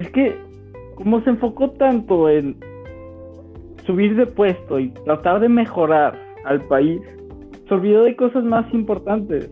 es 0.00 0.10
que, 0.10 0.38
como 0.94 1.22
se 1.22 1.30
enfocó 1.30 1.70
tanto 1.70 2.28
en 2.28 2.56
subir 3.86 4.16
de 4.16 4.26
puesto 4.26 4.78
y 4.78 4.90
tratar 5.04 5.40
de 5.40 5.48
mejorar 5.48 6.18
al 6.44 6.60
país, 6.62 7.00
se 7.68 7.74
olvidó 7.74 8.04
de 8.04 8.16
cosas 8.16 8.44
más 8.44 8.72
importantes, 8.72 9.50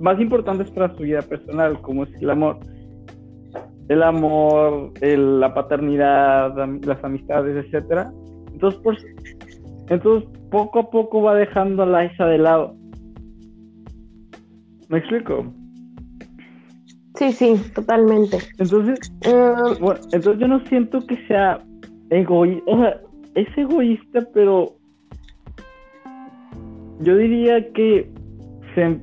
más 0.00 0.20
importantes 0.20 0.70
para 0.70 0.94
su 0.96 1.02
vida 1.02 1.22
personal, 1.22 1.80
como 1.80 2.04
es 2.04 2.14
el 2.20 2.30
amor. 2.30 2.58
El 3.88 4.02
amor, 4.02 4.92
la 5.00 5.54
paternidad, 5.54 6.54
las 6.84 7.02
amistades, 7.02 7.64
etcétera. 7.64 8.12
Entonces, 8.52 8.80
por, 8.80 8.96
entonces, 9.88 10.28
poco 10.50 10.80
a 10.80 10.90
poco 10.90 11.22
va 11.22 11.34
dejando 11.34 11.84
a 11.84 11.86
la 11.86 12.04
Isa 12.04 12.26
de 12.26 12.38
lado. 12.38 12.74
¿Me 14.88 14.98
explico? 14.98 15.46
Sí, 17.18 17.32
sí, 17.32 17.60
totalmente. 17.74 18.38
Entonces, 18.58 19.00
eh, 19.22 19.54
bueno, 19.80 20.00
entonces 20.12 20.40
yo 20.40 20.46
no 20.46 20.64
siento 20.66 21.04
que 21.04 21.16
sea 21.26 21.60
egoísta, 22.10 22.70
o 22.70 22.78
sea, 22.78 23.00
es 23.34 23.58
egoísta, 23.58 24.20
pero 24.32 24.76
yo 27.00 27.16
diría 27.16 27.72
que 27.72 28.08
se, 28.76 29.00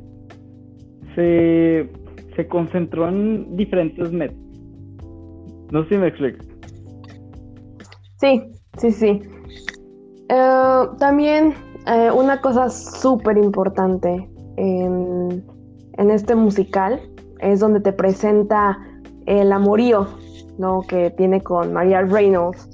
se, 1.16 1.90
se 2.38 2.48
concentró 2.48 3.10
en 3.10 3.58
diferentes 3.58 4.10
metas. 4.14 4.38
No 5.72 5.84
sé 5.84 5.90
si 5.90 5.98
me 5.98 6.08
explico. 6.08 6.46
Sí, 8.22 8.42
sí, 8.78 8.92
sí. 8.92 9.22
Eh, 10.30 10.82
también 11.00 11.54
eh, 11.86 12.12
una 12.12 12.40
cosa 12.40 12.70
súper 12.70 13.38
importante 13.38 14.30
en, 14.56 15.44
en, 15.98 16.12
este 16.12 16.34
musical 16.34 17.02
es 17.40 17.60
donde 17.60 17.80
te 17.80 17.94
presenta 17.94 18.80
el 19.26 19.52
amorío 19.52 20.08
¿no? 20.58 20.82
que 20.82 21.12
tiene 21.12 21.42
con 21.42 21.74
María 21.74 22.02
Reynolds 22.02 22.70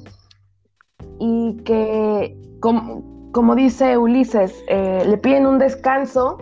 y 1.20 1.58
que, 1.64 2.36
como, 2.60 3.56
dice 3.56 3.98
Ulises, 3.98 4.64
eh, 4.68 5.04
le 5.06 5.18
piden 5.18 5.46
un 5.46 5.60
descanso, 5.60 6.38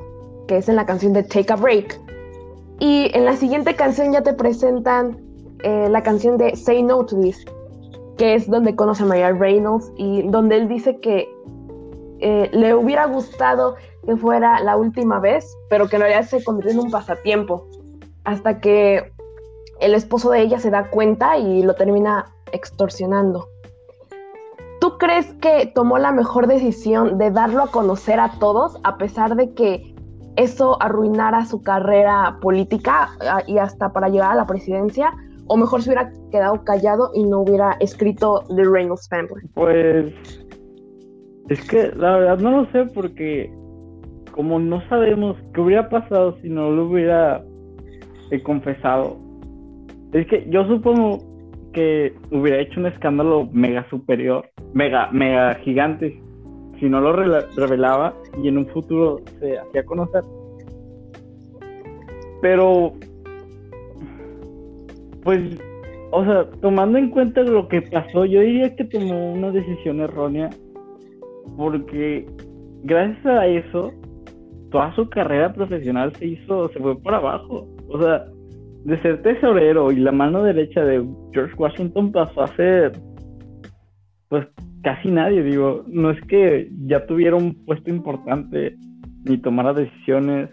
que 0.47 0.57
es 0.57 0.69
en 0.69 0.77
la 0.77 0.85
canción 0.85 1.11
de 1.11 1.23
Take 1.23 1.51
a 1.51 1.57
Break. 1.57 1.99
Y 2.79 3.11
en 3.13 3.25
la 3.25 3.35
siguiente 3.35 3.75
canción 3.75 4.13
ya 4.13 4.21
te 4.21 4.33
presentan 4.33 5.17
eh, 5.63 5.89
la 5.89 6.01
canción 6.01 6.37
de 6.37 6.55
Say 6.55 6.81
No 6.81 7.05
to 7.05 7.19
This, 7.19 7.45
que 8.17 8.35
es 8.35 8.49
donde 8.49 8.73
conoce 8.73 9.03
a 9.03 9.05
María 9.05 9.33
Reynolds 9.33 9.91
y 9.97 10.21
donde 10.29 10.55
él 10.55 10.69
dice 10.69 10.97
que 11.01 11.27
eh, 12.21 12.49
le 12.53 12.73
hubiera 12.73 13.05
gustado 13.05 13.75
que 14.05 14.15
fuera 14.15 14.61
la 14.61 14.77
última 14.77 15.19
vez, 15.19 15.57
pero 15.69 15.89
que 15.89 15.97
en 15.97 16.03
realidad 16.03 16.23
se 16.23 16.43
convirtió 16.43 16.71
en 16.71 16.79
un 16.79 16.91
pasatiempo, 16.91 17.67
hasta 18.23 18.59
que 18.59 19.11
el 19.79 19.93
esposo 19.93 20.31
de 20.31 20.41
ella 20.41 20.59
se 20.59 20.71
da 20.71 20.89
cuenta 20.89 21.37
y 21.37 21.63
lo 21.63 21.73
termina 21.75 22.33
extorsionando. 22.51 23.47
¿Tú 24.81 24.97
crees 24.97 25.33
que 25.35 25.71
tomó 25.73 25.97
la 25.97 26.11
mejor 26.11 26.47
decisión 26.47 27.17
de 27.17 27.31
darlo 27.31 27.63
a 27.63 27.71
conocer 27.71 28.19
a 28.19 28.31
todos 28.39 28.77
a 28.83 28.97
pesar 28.97 29.35
de 29.35 29.53
que 29.53 29.93
eso 30.35 30.81
arruinara 30.81 31.45
su 31.45 31.61
carrera 31.61 32.37
política 32.41 33.09
y 33.45 33.57
hasta 33.57 33.91
para 33.91 34.09
llegar 34.09 34.31
a 34.31 34.35
la 34.35 34.47
presidencia? 34.47 35.13
¿O 35.47 35.57
mejor 35.57 35.81
se 35.81 35.89
hubiera 35.89 36.11
quedado 36.31 36.63
callado 36.63 37.11
y 37.13 37.23
no 37.23 37.39
hubiera 37.39 37.75
escrito 37.79 38.43
The 38.55 38.63
Reynolds 38.63 39.09
Family? 39.09 39.47
Pues 39.55 40.13
es 41.49 41.67
que 41.67 41.91
la 41.95 42.17
verdad 42.17 42.37
no 42.37 42.51
lo 42.51 42.71
sé 42.71 42.85
porque 42.93 43.51
como 44.31 44.59
no 44.59 44.87
sabemos 44.87 45.35
qué 45.53 45.61
hubiera 45.61 45.89
pasado 45.89 46.37
si 46.41 46.49
no 46.49 46.69
lo 46.69 46.85
hubiera 46.85 47.43
eh, 48.31 48.41
confesado. 48.41 49.17
Es 50.13 50.27
que 50.27 50.47
yo 50.49 50.65
supongo 50.67 51.19
que 51.73 52.13
hubiera 52.31 52.59
hecho 52.59 52.79
un 52.79 52.87
escándalo 52.87 53.47
mega 53.51 53.87
superior, 53.89 54.49
mega, 54.73 55.09
mega 55.11 55.55
gigante, 55.55 56.19
si 56.79 56.89
no 56.89 57.01
lo 57.01 57.13
revelaba 57.13 58.15
y 58.41 58.47
en 58.47 58.57
un 58.57 58.67
futuro 58.67 59.19
se 59.39 59.57
hacía 59.57 59.85
conocer. 59.85 60.23
Pero, 62.41 62.93
pues, 65.23 65.59
o 66.11 66.23
sea, 66.23 66.49
tomando 66.61 66.97
en 66.97 67.09
cuenta 67.09 67.41
lo 67.41 67.67
que 67.67 67.81
pasó, 67.81 68.25
yo 68.25 68.41
diría 68.41 68.75
que 68.75 68.85
tomó 68.85 69.33
una 69.33 69.51
decisión 69.51 69.99
errónea, 69.99 70.49
porque 71.57 72.25
gracias 72.83 73.25
a 73.25 73.45
eso, 73.45 73.91
toda 74.71 74.95
su 74.95 75.09
carrera 75.09 75.53
profesional 75.53 76.15
se 76.15 76.27
hizo, 76.27 76.69
se 76.69 76.79
fue 76.79 76.97
por 76.97 77.13
abajo. 77.13 77.67
O 77.89 78.01
sea, 78.01 78.25
de 78.85 79.01
ser 79.01 79.21
tesorero 79.21 79.91
y 79.91 79.97
la 79.97 80.11
mano 80.11 80.43
derecha 80.43 80.83
de 80.83 81.05
George 81.33 81.55
Washington 81.57 82.11
pasó 82.11 82.43
a 82.43 82.55
ser 82.55 82.93
pues 84.29 84.47
casi 84.83 85.09
nadie, 85.09 85.43
digo, 85.43 85.83
no 85.87 86.11
es 86.11 86.21
que 86.27 86.69
ya 86.85 87.05
tuviera 87.05 87.35
un 87.35 87.55
puesto 87.65 87.89
importante 87.89 88.77
ni 89.25 89.37
tomara 89.37 89.73
decisiones 89.73 90.49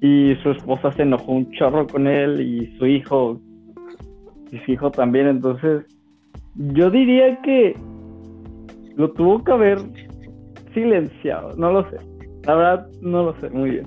y 0.00 0.34
su 0.42 0.50
esposa 0.52 0.92
se 0.92 1.02
enojó 1.02 1.32
un 1.32 1.50
chorro 1.52 1.86
con 1.86 2.06
él 2.06 2.40
y 2.40 2.78
su 2.78 2.86
hijo 2.86 3.40
y 4.52 4.58
su 4.58 4.72
hijo 4.72 4.90
también, 4.90 5.26
entonces 5.26 5.84
yo 6.54 6.90
diría 6.90 7.40
que 7.42 7.74
lo 8.96 9.10
tuvo 9.12 9.42
que 9.44 9.52
haber 9.52 9.78
silenciado, 10.72 11.54
no 11.56 11.72
lo 11.72 11.90
sé, 11.90 11.96
la 12.46 12.54
verdad 12.54 12.86
no 13.02 13.24
lo 13.24 13.40
sé. 13.40 13.50
Muy 13.50 13.70
bien. 13.70 13.86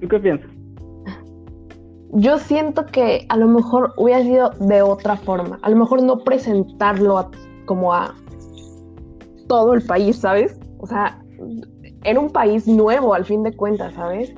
¿Tú 0.00 0.08
qué 0.08 0.18
piensas? 0.18 0.50
Yo 2.12 2.38
siento 2.38 2.86
que 2.86 3.26
a 3.28 3.36
lo 3.36 3.46
mejor 3.48 3.92
hubiera 3.96 4.22
sido 4.22 4.50
de 4.60 4.82
otra 4.82 5.16
forma. 5.16 5.58
A 5.62 5.70
lo 5.70 5.76
mejor 5.76 6.02
no 6.02 6.18
presentarlo 6.18 7.30
como 7.66 7.92
a 7.92 8.14
todo 9.46 9.74
el 9.74 9.82
país, 9.82 10.16
¿sabes? 10.16 10.58
O 10.78 10.86
sea, 10.86 11.20
era 12.04 12.20
un 12.20 12.30
país 12.30 12.66
nuevo 12.66 13.14
al 13.14 13.24
fin 13.24 13.42
de 13.42 13.54
cuentas, 13.54 13.94
¿sabes? 13.94 14.32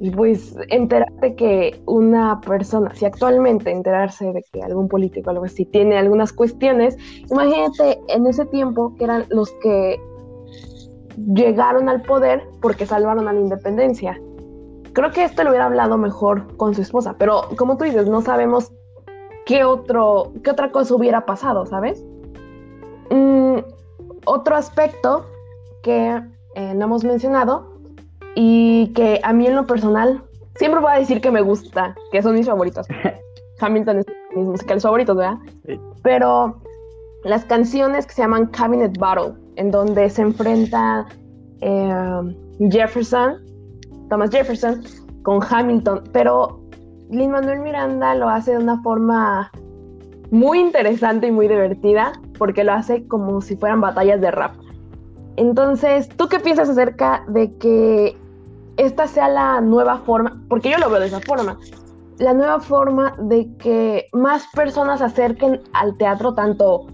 Y 0.00 0.10
pues 0.10 0.56
enterarte 0.68 1.34
que 1.34 1.82
una 1.86 2.40
persona, 2.40 2.94
si 2.94 3.04
actualmente 3.04 3.70
enterarse 3.70 4.32
de 4.32 4.42
que 4.52 4.62
algún 4.62 4.88
político 4.88 5.28
o 5.28 5.32
algo 5.32 5.44
así 5.44 5.66
tiene 5.66 5.98
algunas 5.98 6.32
cuestiones, 6.32 6.96
imagínate 7.30 7.98
en 8.08 8.26
ese 8.26 8.46
tiempo 8.46 8.94
que 8.96 9.04
eran 9.04 9.26
los 9.28 9.50
que 9.62 10.00
llegaron 11.34 11.88
al 11.88 12.02
poder 12.02 12.42
porque 12.62 12.86
salvaron 12.86 13.28
a 13.28 13.32
la 13.32 13.40
independencia. 13.40 14.18
Creo 14.92 15.10
que 15.12 15.24
esto 15.24 15.44
lo 15.44 15.50
hubiera 15.50 15.66
hablado 15.66 15.96
mejor 15.98 16.56
con 16.56 16.74
su 16.74 16.82
esposa, 16.82 17.14
pero 17.18 17.42
como 17.56 17.76
tú 17.76 17.84
dices, 17.84 18.08
no 18.08 18.22
sabemos 18.22 18.72
qué, 19.46 19.64
otro, 19.64 20.32
qué 20.42 20.50
otra 20.50 20.70
cosa 20.70 20.94
hubiera 20.94 21.26
pasado, 21.26 21.66
¿sabes? 21.66 22.04
Mm, 23.10 23.58
otro 24.26 24.56
aspecto 24.56 25.26
que 25.82 26.20
eh, 26.54 26.74
no 26.74 26.84
hemos 26.86 27.04
mencionado 27.04 27.70
y 28.34 28.92
que 28.94 29.20
a 29.22 29.32
mí 29.32 29.46
en 29.46 29.56
lo 29.56 29.66
personal 29.66 30.22
siempre 30.56 30.80
voy 30.80 30.92
a 30.92 30.98
decir 30.98 31.20
que 31.20 31.30
me 31.30 31.40
gusta, 31.40 31.94
que 32.12 32.22
son 32.22 32.34
mis 32.34 32.46
favoritos. 32.46 32.86
Hamilton 33.60 33.98
es 33.98 34.06
mis 34.34 34.46
musicales 34.46 34.82
favoritos, 34.82 35.16
¿verdad? 35.16 35.38
Pero 36.02 36.60
las 37.24 37.44
canciones 37.44 38.06
que 38.06 38.14
se 38.14 38.22
llaman 38.22 38.46
Cabinet 38.46 38.96
Battle, 38.98 39.34
en 39.56 39.70
donde 39.70 40.08
se 40.08 40.22
enfrenta 40.22 41.06
eh, 41.60 42.36
Jefferson 42.70 43.49
Thomas 44.10 44.30
Jefferson 44.30 44.82
con 45.22 45.40
Hamilton, 45.42 46.02
pero 46.12 46.60
Lin 47.08 47.30
Manuel 47.30 47.60
Miranda 47.60 48.14
lo 48.14 48.28
hace 48.28 48.52
de 48.52 48.58
una 48.58 48.82
forma 48.82 49.50
muy 50.30 50.60
interesante 50.60 51.28
y 51.28 51.32
muy 51.32 51.48
divertida, 51.48 52.12
porque 52.38 52.64
lo 52.64 52.72
hace 52.72 53.06
como 53.08 53.40
si 53.40 53.56
fueran 53.56 53.80
batallas 53.80 54.20
de 54.20 54.30
rap. 54.30 54.52
Entonces, 55.36 56.08
¿tú 56.08 56.28
qué 56.28 56.38
piensas 56.38 56.68
acerca 56.68 57.24
de 57.28 57.56
que 57.56 58.16
esta 58.76 59.06
sea 59.06 59.28
la 59.28 59.60
nueva 59.60 59.98
forma? 59.98 60.40
Porque 60.48 60.70
yo 60.70 60.78
lo 60.78 60.90
veo 60.90 61.00
de 61.00 61.06
esa 61.06 61.20
forma. 61.20 61.58
La 62.18 62.34
nueva 62.34 62.60
forma 62.60 63.14
de 63.18 63.48
que 63.56 64.06
más 64.12 64.46
personas 64.54 65.00
acerquen 65.00 65.60
al 65.72 65.96
teatro, 65.96 66.34
tanto 66.34 66.86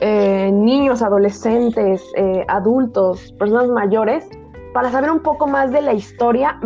eh, 0.00 0.50
niños, 0.52 1.02
adolescentes, 1.02 2.02
eh, 2.16 2.44
adultos, 2.48 3.32
personas 3.38 3.68
mayores, 3.68 4.28
para 4.72 4.90
saber 4.90 5.10
un 5.10 5.20
poco 5.20 5.46
más 5.46 5.72
de 5.72 5.82
la 5.82 5.94
historia 5.94 6.58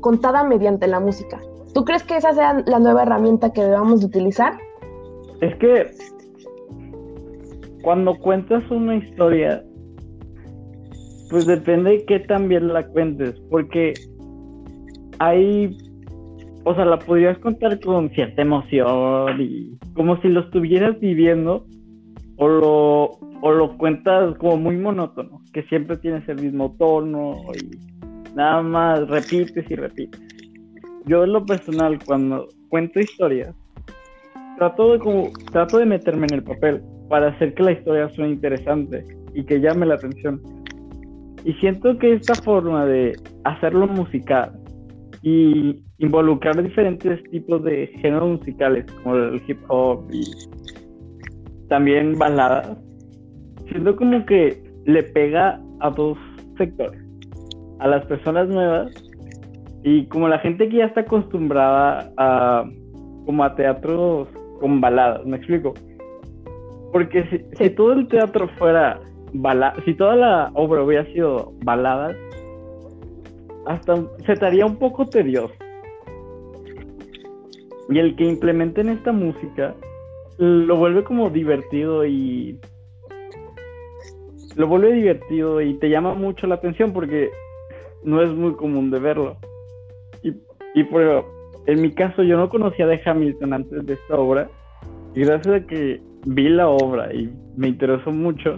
contada 0.00 0.44
mediante 0.44 0.86
la 0.86 1.00
música. 1.00 1.40
¿Tú 1.74 1.84
crees 1.84 2.02
que 2.02 2.16
esa 2.16 2.32
sea 2.32 2.62
la 2.66 2.78
nueva 2.78 3.02
herramienta 3.02 3.52
que 3.52 3.62
debamos 3.62 4.04
utilizar? 4.04 4.58
Es 5.40 5.54
que 5.56 5.90
cuando 7.82 8.16
cuentas 8.18 8.68
una 8.70 8.96
historia, 8.96 9.62
pues 11.30 11.46
depende 11.46 11.90
de 11.90 12.04
qué 12.04 12.20
también 12.20 12.72
la 12.72 12.86
cuentes, 12.86 13.34
porque 13.50 13.94
hay, 15.18 15.76
o 16.64 16.74
sea, 16.74 16.84
la 16.84 16.98
podrías 16.98 17.38
contar 17.38 17.78
con 17.80 18.10
cierta 18.10 18.42
emoción 18.42 19.40
y 19.40 19.78
como 19.94 20.20
si 20.20 20.28
lo 20.28 20.40
estuvieras 20.40 20.98
viviendo, 21.00 21.64
o 22.38 22.48
lo, 22.48 23.04
o 23.42 23.52
lo 23.52 23.76
cuentas 23.76 24.36
como 24.38 24.56
muy 24.56 24.76
monótono, 24.76 25.42
que 25.52 25.62
siempre 25.64 25.96
tienes 25.96 26.26
el 26.28 26.40
mismo 26.40 26.74
tono 26.78 27.36
y 27.54 28.34
nada 28.34 28.62
más 28.62 29.08
repites 29.08 29.68
y 29.68 29.74
repites. 29.74 30.20
Yo 31.06 31.24
en 31.24 31.32
lo 31.32 31.44
personal, 31.44 31.98
cuando 32.04 32.46
cuento 32.68 33.00
historias, 33.00 33.54
trato 34.56 34.92
de 34.92 34.98
como, 35.00 35.30
trato 35.52 35.78
de 35.78 35.86
meterme 35.86 36.26
en 36.28 36.34
el 36.34 36.44
papel. 36.44 36.82
para 37.08 37.28
hacer 37.28 37.54
que 37.54 37.62
la 37.62 37.72
historia 37.72 38.10
suene 38.10 38.32
interesante 38.32 39.02
y 39.32 39.42
que 39.42 39.60
llame 39.60 39.86
la 39.86 39.94
atención. 39.94 40.42
Y 41.42 41.54
siento 41.54 41.96
que 41.98 42.12
esta 42.12 42.34
forma 42.34 42.84
de 42.84 43.16
hacerlo 43.44 43.86
musical 43.86 44.52
y 45.22 45.80
involucrar 45.96 46.62
diferentes 46.62 47.22
tipos 47.30 47.64
de 47.64 47.86
géneros 48.02 48.40
musicales, 48.40 48.84
como 49.02 49.16
el 49.16 49.42
hip 49.46 49.58
hop 49.68 50.06
y 50.12 50.22
también 51.68 52.18
baladas, 52.18 52.76
siento 53.68 53.96
como 53.96 54.24
que 54.26 54.62
le 54.84 55.02
pega 55.02 55.60
a 55.80 55.90
dos 55.90 56.18
sectores, 56.56 57.00
a 57.78 57.88
las 57.88 58.04
personas 58.06 58.48
nuevas 58.48 58.92
y 59.82 60.06
como 60.06 60.28
la 60.28 60.38
gente 60.38 60.68
que 60.68 60.78
ya 60.78 60.86
está 60.86 61.02
acostumbrada 61.02 62.10
a 62.16 62.64
como 63.26 63.44
a 63.44 63.54
teatros 63.54 64.28
con 64.60 64.80
baladas, 64.80 65.24
¿me 65.26 65.36
explico? 65.36 65.74
Porque 66.92 67.24
si, 67.24 67.44
si 67.58 67.70
todo 67.70 67.92
el 67.92 68.08
teatro 68.08 68.48
fuera 68.58 68.98
balada, 69.34 69.74
si 69.84 69.94
toda 69.94 70.16
la 70.16 70.50
obra 70.54 70.82
hubiera 70.82 71.04
sido 71.12 71.52
baladas, 71.62 72.16
hasta 73.66 73.96
se 74.24 74.32
estaría 74.32 74.64
un 74.64 74.76
poco 74.76 75.04
tedioso. 75.06 75.52
Y 77.90 77.98
el 77.98 78.16
que 78.16 78.24
implementen 78.24 78.88
esta 78.88 79.12
música 79.12 79.74
lo 80.38 80.76
vuelve 80.76 81.04
como 81.04 81.30
divertido 81.30 82.06
y 82.06 82.58
lo 84.56 84.66
vuelve 84.66 84.92
divertido 84.92 85.60
y 85.60 85.74
te 85.74 85.90
llama 85.90 86.14
mucho 86.14 86.46
la 86.46 86.56
atención 86.56 86.92
porque 86.92 87.30
no 88.04 88.22
es 88.22 88.30
muy 88.30 88.54
común 88.54 88.90
de 88.90 88.98
verlo. 88.98 89.36
Y, 90.22 90.32
y 90.74 90.84
por, 90.84 91.24
en 91.66 91.82
mi 91.82 91.92
caso 91.92 92.22
yo 92.22 92.36
no 92.36 92.48
conocía 92.48 92.86
de 92.86 93.00
Hamilton 93.04 93.52
antes 93.52 93.86
de 93.86 93.94
esta 93.94 94.16
obra 94.16 94.48
y 95.14 95.20
gracias 95.20 95.62
a 95.62 95.66
que 95.66 96.00
vi 96.26 96.48
la 96.48 96.68
obra 96.68 97.12
y 97.12 97.32
me 97.56 97.68
interesó 97.68 98.10
mucho, 98.10 98.56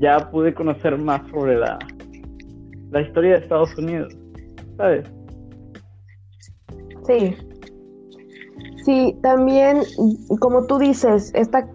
ya 0.00 0.30
pude 0.30 0.54
conocer 0.54 0.96
más 0.98 1.28
sobre 1.30 1.56
la, 1.56 1.78
la 2.90 3.00
historia 3.02 3.32
de 3.32 3.38
Estados 3.38 3.76
Unidos, 3.76 4.16
¿sabes? 4.76 5.10
Sí. 7.06 7.34
Sí, 8.84 9.16
también, 9.22 9.82
como 10.40 10.64
tú 10.66 10.78
dices, 10.78 11.30
esta 11.34 11.68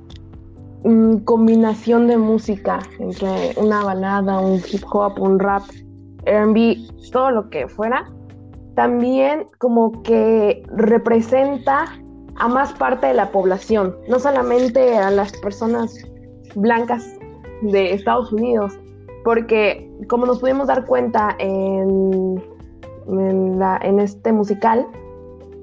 mm, 0.83 1.17
combinación 1.19 2.07
de 2.07 2.17
música 2.17 2.79
entre 2.99 3.53
una 3.57 3.83
balada, 3.83 4.39
un 4.39 4.61
hip 4.71 4.83
hop, 4.91 5.19
un 5.19 5.39
rap, 5.39 5.63
RB, 6.25 6.77
todo 7.11 7.31
lo 7.31 7.49
que 7.49 7.67
fuera, 7.67 8.09
también 8.75 9.47
como 9.59 10.03
que 10.03 10.63
representa 10.75 11.85
a 12.37 12.47
más 12.47 12.73
parte 12.73 13.07
de 13.07 13.13
la 13.13 13.31
población, 13.31 13.95
no 14.09 14.19
solamente 14.19 14.97
a 14.97 15.09
las 15.09 15.31
personas 15.37 15.97
blancas 16.55 17.05
de 17.61 17.93
Estados 17.93 18.31
Unidos, 18.31 18.77
porque 19.23 19.89
como 20.09 20.25
nos 20.25 20.39
pudimos 20.39 20.67
dar 20.67 20.85
cuenta 20.85 21.35
en, 21.39 22.43
en, 23.07 23.99
este 23.99 24.33
musical, 24.33 24.85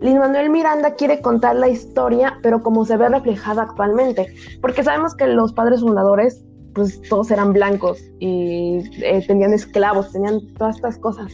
Lin 0.02 0.18
Manuel 0.18 0.50
Miranda 0.50 0.94
quiere 0.94 1.20
contar 1.20 1.54
la 1.54 1.68
historia, 1.68 2.36
pero 2.42 2.60
como 2.62 2.84
se 2.84 2.96
ve 2.96 3.08
reflejada 3.08 3.62
actualmente, 3.62 4.26
porque 4.60 4.82
sabemos 4.82 5.14
que 5.14 5.28
los 5.28 5.52
padres 5.52 5.80
fundadores, 5.80 6.44
pues 6.74 7.00
todos 7.02 7.30
eran 7.30 7.52
blancos 7.52 8.02
y 8.18 8.80
eh, 9.02 9.24
tenían 9.26 9.52
esclavos, 9.52 10.10
tenían 10.12 10.40
todas 10.58 10.76
estas 10.76 10.98
cosas. 10.98 11.32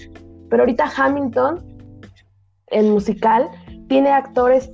Pero 0.50 0.62
ahorita 0.62 0.84
Hamilton, 0.94 1.64
el 2.66 2.90
musical, 2.90 3.48
tiene 3.88 4.10
actores 4.10 4.70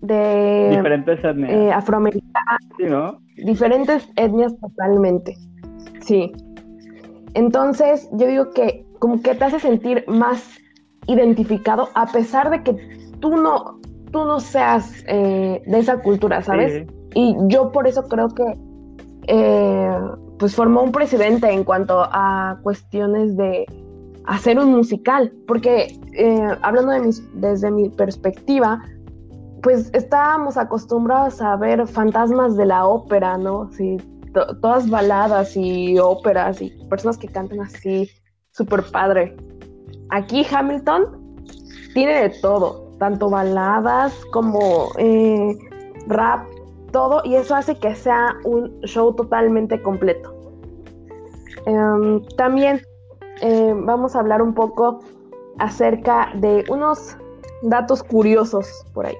de 0.00 0.70
diferentes 0.70 1.24
etnias. 1.24 1.50
Eh, 1.50 1.72
afroamericanas, 1.72 2.60
sí, 2.76 2.84
¿no? 2.84 3.20
diferentes 3.36 4.08
etnias 4.16 4.58
totalmente. 4.58 5.36
Sí. 6.00 6.32
Entonces, 7.34 8.08
yo 8.12 8.26
digo 8.26 8.50
que 8.50 8.84
como 8.98 9.22
que 9.22 9.34
te 9.34 9.44
hace 9.44 9.60
sentir 9.60 10.04
más 10.08 10.58
identificado 11.06 11.90
a 11.94 12.06
pesar 12.06 12.50
de 12.50 12.62
que 12.62 13.03
tú 13.24 13.38
no, 13.38 13.80
tú 14.12 14.22
no 14.26 14.38
seas 14.38 15.02
eh, 15.08 15.62
de 15.66 15.78
esa 15.78 15.96
cultura, 16.02 16.42
¿sabes? 16.42 16.86
Y 17.14 17.34
yo 17.46 17.72
por 17.72 17.86
eso 17.86 18.02
creo 18.02 18.28
que 18.28 18.44
eh, 19.28 19.98
pues 20.38 20.54
formó 20.54 20.82
un 20.82 20.92
presidente 20.92 21.50
en 21.50 21.64
cuanto 21.64 22.02
a 22.02 22.58
cuestiones 22.62 23.34
de 23.38 23.64
hacer 24.26 24.58
un 24.58 24.74
musical, 24.74 25.32
porque 25.46 25.98
hablando 26.60 26.92
de 26.92 27.00
mis, 27.00 27.40
desde 27.40 27.70
mi 27.70 27.88
perspectiva, 27.88 28.82
pues 29.62 29.88
estábamos 29.94 30.58
acostumbrados 30.58 31.40
a 31.40 31.56
ver 31.56 31.86
fantasmas 31.86 32.58
de 32.58 32.66
la 32.66 32.86
ópera, 32.86 33.38
¿no? 33.38 33.70
Sí, 33.72 33.96
todas 34.60 34.90
baladas 34.90 35.56
y 35.56 35.98
óperas 35.98 36.60
y 36.60 36.68
personas 36.90 37.16
que 37.16 37.28
cantan 37.28 37.60
así, 37.62 38.10
súper 38.50 38.82
padre. 38.82 39.34
Aquí 40.10 40.46
Hamilton 40.50 41.24
tiene 41.94 42.28
de 42.28 42.30
todo, 42.40 42.83
tanto 42.98 43.30
baladas 43.30 44.14
como 44.32 44.90
eh, 44.98 45.56
rap, 46.06 46.46
todo, 46.92 47.22
y 47.24 47.34
eso 47.34 47.54
hace 47.54 47.76
que 47.76 47.94
sea 47.94 48.36
un 48.44 48.80
show 48.82 49.14
totalmente 49.14 49.82
completo. 49.82 50.34
Em, 51.66 52.24
también 52.36 52.82
eh, 53.40 53.74
vamos 53.76 54.14
a 54.14 54.20
hablar 54.20 54.42
un 54.42 54.54
poco 54.54 55.00
acerca 55.58 56.30
de 56.34 56.64
unos 56.68 57.16
datos 57.62 58.02
curiosos 58.02 58.84
por 58.92 59.06
ahí. 59.06 59.16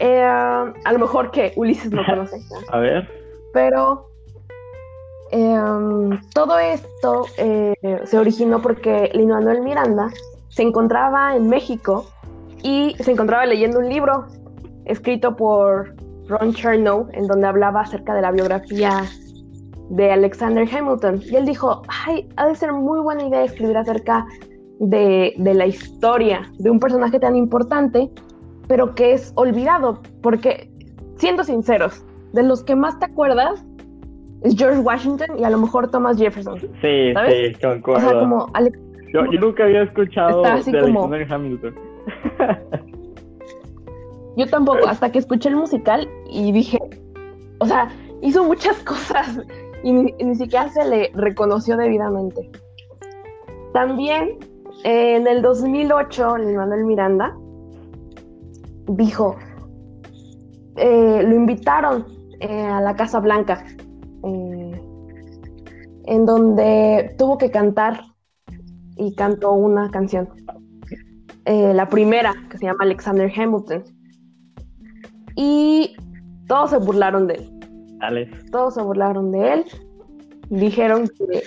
Eh, 0.00 0.22
a 0.22 0.92
lo 0.92 0.98
mejor 0.98 1.30
que 1.30 1.52
Ulises 1.56 1.92
no 1.92 2.04
conoce. 2.06 2.40
A 2.70 2.78
ver. 2.78 3.08
Pero 3.52 4.08
em, 5.30 6.20
todo 6.32 6.58
esto 6.58 7.26
eh, 7.36 7.74
se 8.04 8.18
originó 8.18 8.60
porque 8.60 9.10
Lino 9.14 9.34
Manuel 9.34 9.60
Miranda 9.62 10.10
se 10.48 10.62
encontraba 10.62 11.36
en 11.36 11.48
México 11.48 12.06
y 12.64 12.96
se 12.98 13.12
encontraba 13.12 13.46
leyendo 13.46 13.78
un 13.78 13.88
libro 13.88 14.26
escrito 14.86 15.36
por 15.36 15.94
Ron 16.26 16.52
Chernow, 16.52 17.08
en 17.12 17.28
donde 17.28 17.46
hablaba 17.46 17.82
acerca 17.82 18.14
de 18.14 18.22
la 18.22 18.32
biografía 18.32 19.04
de 19.90 20.10
Alexander 20.10 20.66
Hamilton. 20.68 21.22
Y 21.22 21.36
él 21.36 21.44
dijo, 21.44 21.82
ay, 22.06 22.28
ha 22.36 22.48
de 22.48 22.56
ser 22.56 22.72
muy 22.72 22.98
buena 23.00 23.24
idea 23.24 23.44
escribir 23.44 23.76
acerca 23.76 24.26
de, 24.80 25.34
de 25.36 25.54
la 25.54 25.66
historia 25.66 26.50
de 26.58 26.70
un 26.70 26.80
personaje 26.80 27.20
tan 27.20 27.36
importante 27.36 28.10
pero 28.68 28.94
que 28.94 29.12
es 29.12 29.32
olvidado, 29.36 30.00
porque, 30.22 30.68
siendo 31.16 31.44
sinceros, 31.44 32.04
de 32.32 32.42
los 32.42 32.64
que 32.64 32.74
más 32.74 32.98
te 32.98 33.06
acuerdas 33.06 33.64
es 34.42 34.56
George 34.56 34.80
Washington 34.80 35.38
y 35.38 35.44
a 35.44 35.50
lo 35.50 35.58
mejor 35.58 35.90
Thomas 35.90 36.18
Jefferson. 36.18 36.58
Sí, 36.58 36.68
sí, 36.80 37.54
concuerdo. 37.62 38.06
O 38.06 38.10
sea, 38.10 38.20
como 38.20 38.52
yo, 39.12 39.22
nunca 39.40 39.64
había 39.64 39.82
escuchado 39.82 40.42
de 40.42 40.48
Alexander 40.48 41.26
Hamilton. 41.32 41.74
yo 44.36 44.46
tampoco, 44.48 44.86
hasta 44.86 45.10
que 45.10 45.18
escuché 45.18 45.48
el 45.48 45.56
musical 45.56 46.08
y 46.30 46.52
dije, 46.52 46.78
o 47.60 47.66
sea, 47.66 47.90
hizo 48.22 48.44
muchas 48.44 48.76
cosas 48.84 49.40
y 49.82 49.92
ni, 49.92 50.34
siquiera 50.34 50.68
se 50.70 50.84
le 50.84 51.10
reconoció 51.14 51.76
debidamente. 51.76 52.50
También 53.72 54.38
en 54.84 55.26
el 55.26 55.42
2008, 55.42 56.36
Manuel 56.56 56.84
Miranda 56.84 57.36
dijo, 58.88 59.36
eh, 60.76 61.22
lo 61.22 61.34
invitaron 61.34 62.06
eh, 62.40 62.62
a 62.62 62.80
la 62.80 62.96
Casa 62.96 63.20
Blanca, 63.20 63.64
eh, 64.24 64.80
en 66.06 66.26
donde 66.26 67.14
tuvo 67.18 67.38
que 67.38 67.50
cantar 67.50 68.02
y 68.96 69.14
cantó 69.14 69.52
una 69.52 69.90
canción. 69.90 70.28
La 71.46 71.88
primera, 71.88 72.34
que 72.50 72.58
se 72.58 72.66
llama 72.66 72.78
Alexander 72.82 73.30
Hamilton. 73.34 73.84
Y 75.36 75.96
todos 76.46 76.70
se 76.70 76.78
burlaron 76.78 77.26
de 77.26 77.34
él. 77.34 77.50
Todos 78.50 78.74
se 78.74 78.82
burlaron 78.82 79.32
de 79.32 79.52
él. 79.52 79.64
Dijeron 80.50 81.08
que 81.08 81.42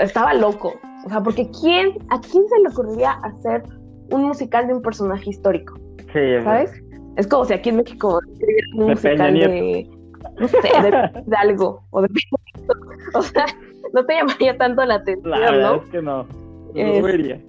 estaba 0.00 0.34
loco. 0.34 0.74
O 1.04 1.08
sea, 1.08 1.22
porque 1.22 1.48
¿quién, 1.60 1.92
¿a 2.10 2.20
quién 2.20 2.48
se 2.48 2.60
le 2.60 2.68
ocurriría 2.68 3.12
hacer 3.22 3.62
un 4.10 4.24
musical 4.24 4.66
de 4.66 4.74
un 4.74 4.82
personaje 4.82 5.30
histórico? 5.30 5.78
¿Sabes? 6.12 6.72
Es 7.16 7.26
como 7.26 7.44
si 7.44 7.54
aquí 7.54 7.70
en 7.70 7.76
México 7.76 8.18
escribieran 8.32 8.70
un 8.74 8.90
musical 8.90 9.34
de, 9.34 9.90
no 10.38 10.48
sé, 10.48 10.58
de, 10.62 11.36
algo, 11.36 11.82
o 11.90 12.02
de 12.02 12.08
o 13.14 13.22
sea, 13.22 13.46
no 13.92 14.04
te 14.04 14.14
llamaría 14.14 14.56
tanto 14.56 14.84
la 14.84 14.96
atención, 14.96 15.30
la 15.30 15.38
verdad 15.50 15.80
Es 15.82 15.90
que 15.90 16.02
no, 16.02 16.26
no 16.74 17.02
vería. 17.02 17.40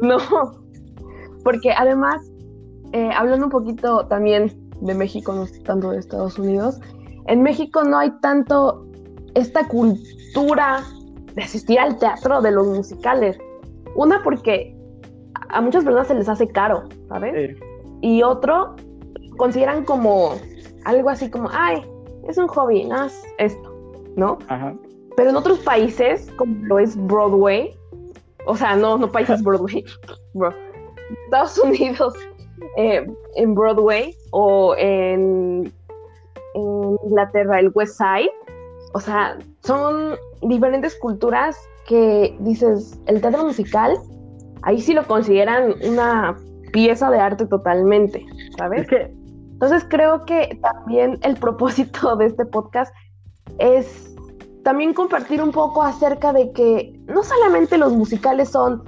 No, 0.00 0.18
porque 1.44 1.72
además, 1.72 2.30
eh, 2.92 3.10
hablando 3.14 3.46
un 3.46 3.50
poquito 3.50 4.06
también 4.06 4.52
de 4.80 4.94
México, 4.94 5.32
no 5.32 5.44
tanto 5.64 5.90
de 5.90 5.98
Estados 5.98 6.38
Unidos, 6.38 6.80
en 7.26 7.42
México 7.42 7.82
no 7.84 7.98
hay 7.98 8.10
tanto 8.20 8.86
esta 9.34 9.66
cultura 9.68 10.82
de 11.34 11.42
asistir 11.42 11.78
al 11.78 11.98
teatro 11.98 12.40
de 12.40 12.50
los 12.50 12.66
musicales. 12.66 13.38
Una 13.94 14.22
porque 14.22 14.76
a 15.50 15.60
muchas 15.60 15.84
personas 15.84 16.08
se 16.08 16.14
les 16.14 16.28
hace 16.28 16.48
caro, 16.48 16.84
¿sabes? 17.08 17.56
Y 18.00 18.22
otro, 18.22 18.76
consideran 19.36 19.84
como 19.84 20.32
algo 20.84 21.10
así 21.10 21.30
como, 21.30 21.48
ay, 21.52 21.84
es 22.28 22.38
un 22.38 22.48
hobby, 22.48 22.86
más 22.86 23.22
esto, 23.38 23.92
¿no? 24.16 24.38
Ajá. 24.48 24.74
Pero 25.16 25.30
en 25.30 25.36
otros 25.36 25.58
países, 25.60 26.30
como 26.36 26.54
lo 26.66 26.78
es 26.78 26.96
Broadway, 26.96 27.77
o 28.48 28.56
sea, 28.56 28.74
no, 28.74 28.96
no 28.96 29.12
países 29.12 29.42
Broadway, 29.42 29.84
bro, 30.32 30.52
Estados 31.26 31.58
Unidos, 31.58 32.14
eh, 32.76 33.06
en 33.36 33.54
Broadway 33.54 34.16
o 34.32 34.74
en, 34.76 35.72
en 36.54 36.98
Inglaterra, 37.04 37.60
el 37.60 37.70
West 37.74 37.98
Side, 37.98 38.32
o 38.94 39.00
sea, 39.00 39.38
son 39.62 40.16
diferentes 40.40 40.98
culturas 40.98 41.58
que 41.86 42.34
dices, 42.40 42.98
el 43.06 43.20
teatro 43.20 43.44
musical, 43.44 43.98
ahí 44.62 44.80
sí 44.80 44.94
lo 44.94 45.06
consideran 45.06 45.74
una 45.86 46.34
pieza 46.72 47.10
de 47.10 47.18
arte 47.18 47.44
totalmente, 47.46 48.24
¿sabes? 48.56 48.86
Entonces 49.52 49.84
creo 49.90 50.24
que 50.24 50.58
también 50.62 51.18
el 51.22 51.36
propósito 51.36 52.16
de 52.16 52.26
este 52.26 52.46
podcast 52.46 52.94
es 53.58 54.16
también 54.68 54.92
compartir 54.92 55.42
un 55.42 55.50
poco 55.50 55.82
acerca 55.82 56.30
de 56.34 56.52
que 56.52 56.92
no 57.06 57.22
solamente 57.22 57.78
los 57.78 57.94
musicales 57.94 58.50
son 58.50 58.82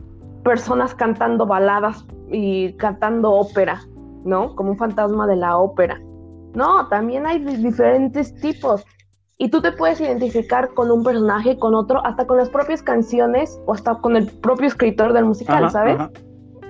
personas 0.45 0.95
cantando 0.95 1.47
baladas 1.47 2.05
y 2.31 2.75
cantando 2.75 3.33
ópera, 3.33 3.81
¿no? 4.27 4.55
Como 4.57 4.73
un 4.73 4.77
fantasma 4.77 5.27
de 5.27 5.37
la 5.37 5.57
ópera. 5.57 5.99
No, 6.53 6.87
también 6.89 7.25
hay 7.25 7.39
diferentes 7.39 8.35
tipos. 8.43 8.85
Y 9.39 9.49
tú 9.49 9.63
te 9.63 9.73
puedes 9.73 10.03
identificar 10.03 10.69
con 10.75 10.91
un 10.91 11.03
personaje, 11.03 11.59
con 11.59 11.75
otro, 11.75 12.05
hasta 12.05 12.27
con 12.27 12.37
las 12.37 12.51
propias 12.51 12.83
canciones 12.83 13.59
o 13.65 13.73
hasta 13.73 13.95
con 14.03 14.17
el 14.17 14.27
propio 14.27 14.67
escritor 14.67 15.15
del 15.15 15.25
musical, 15.25 15.71
¿sabes? 15.71 15.97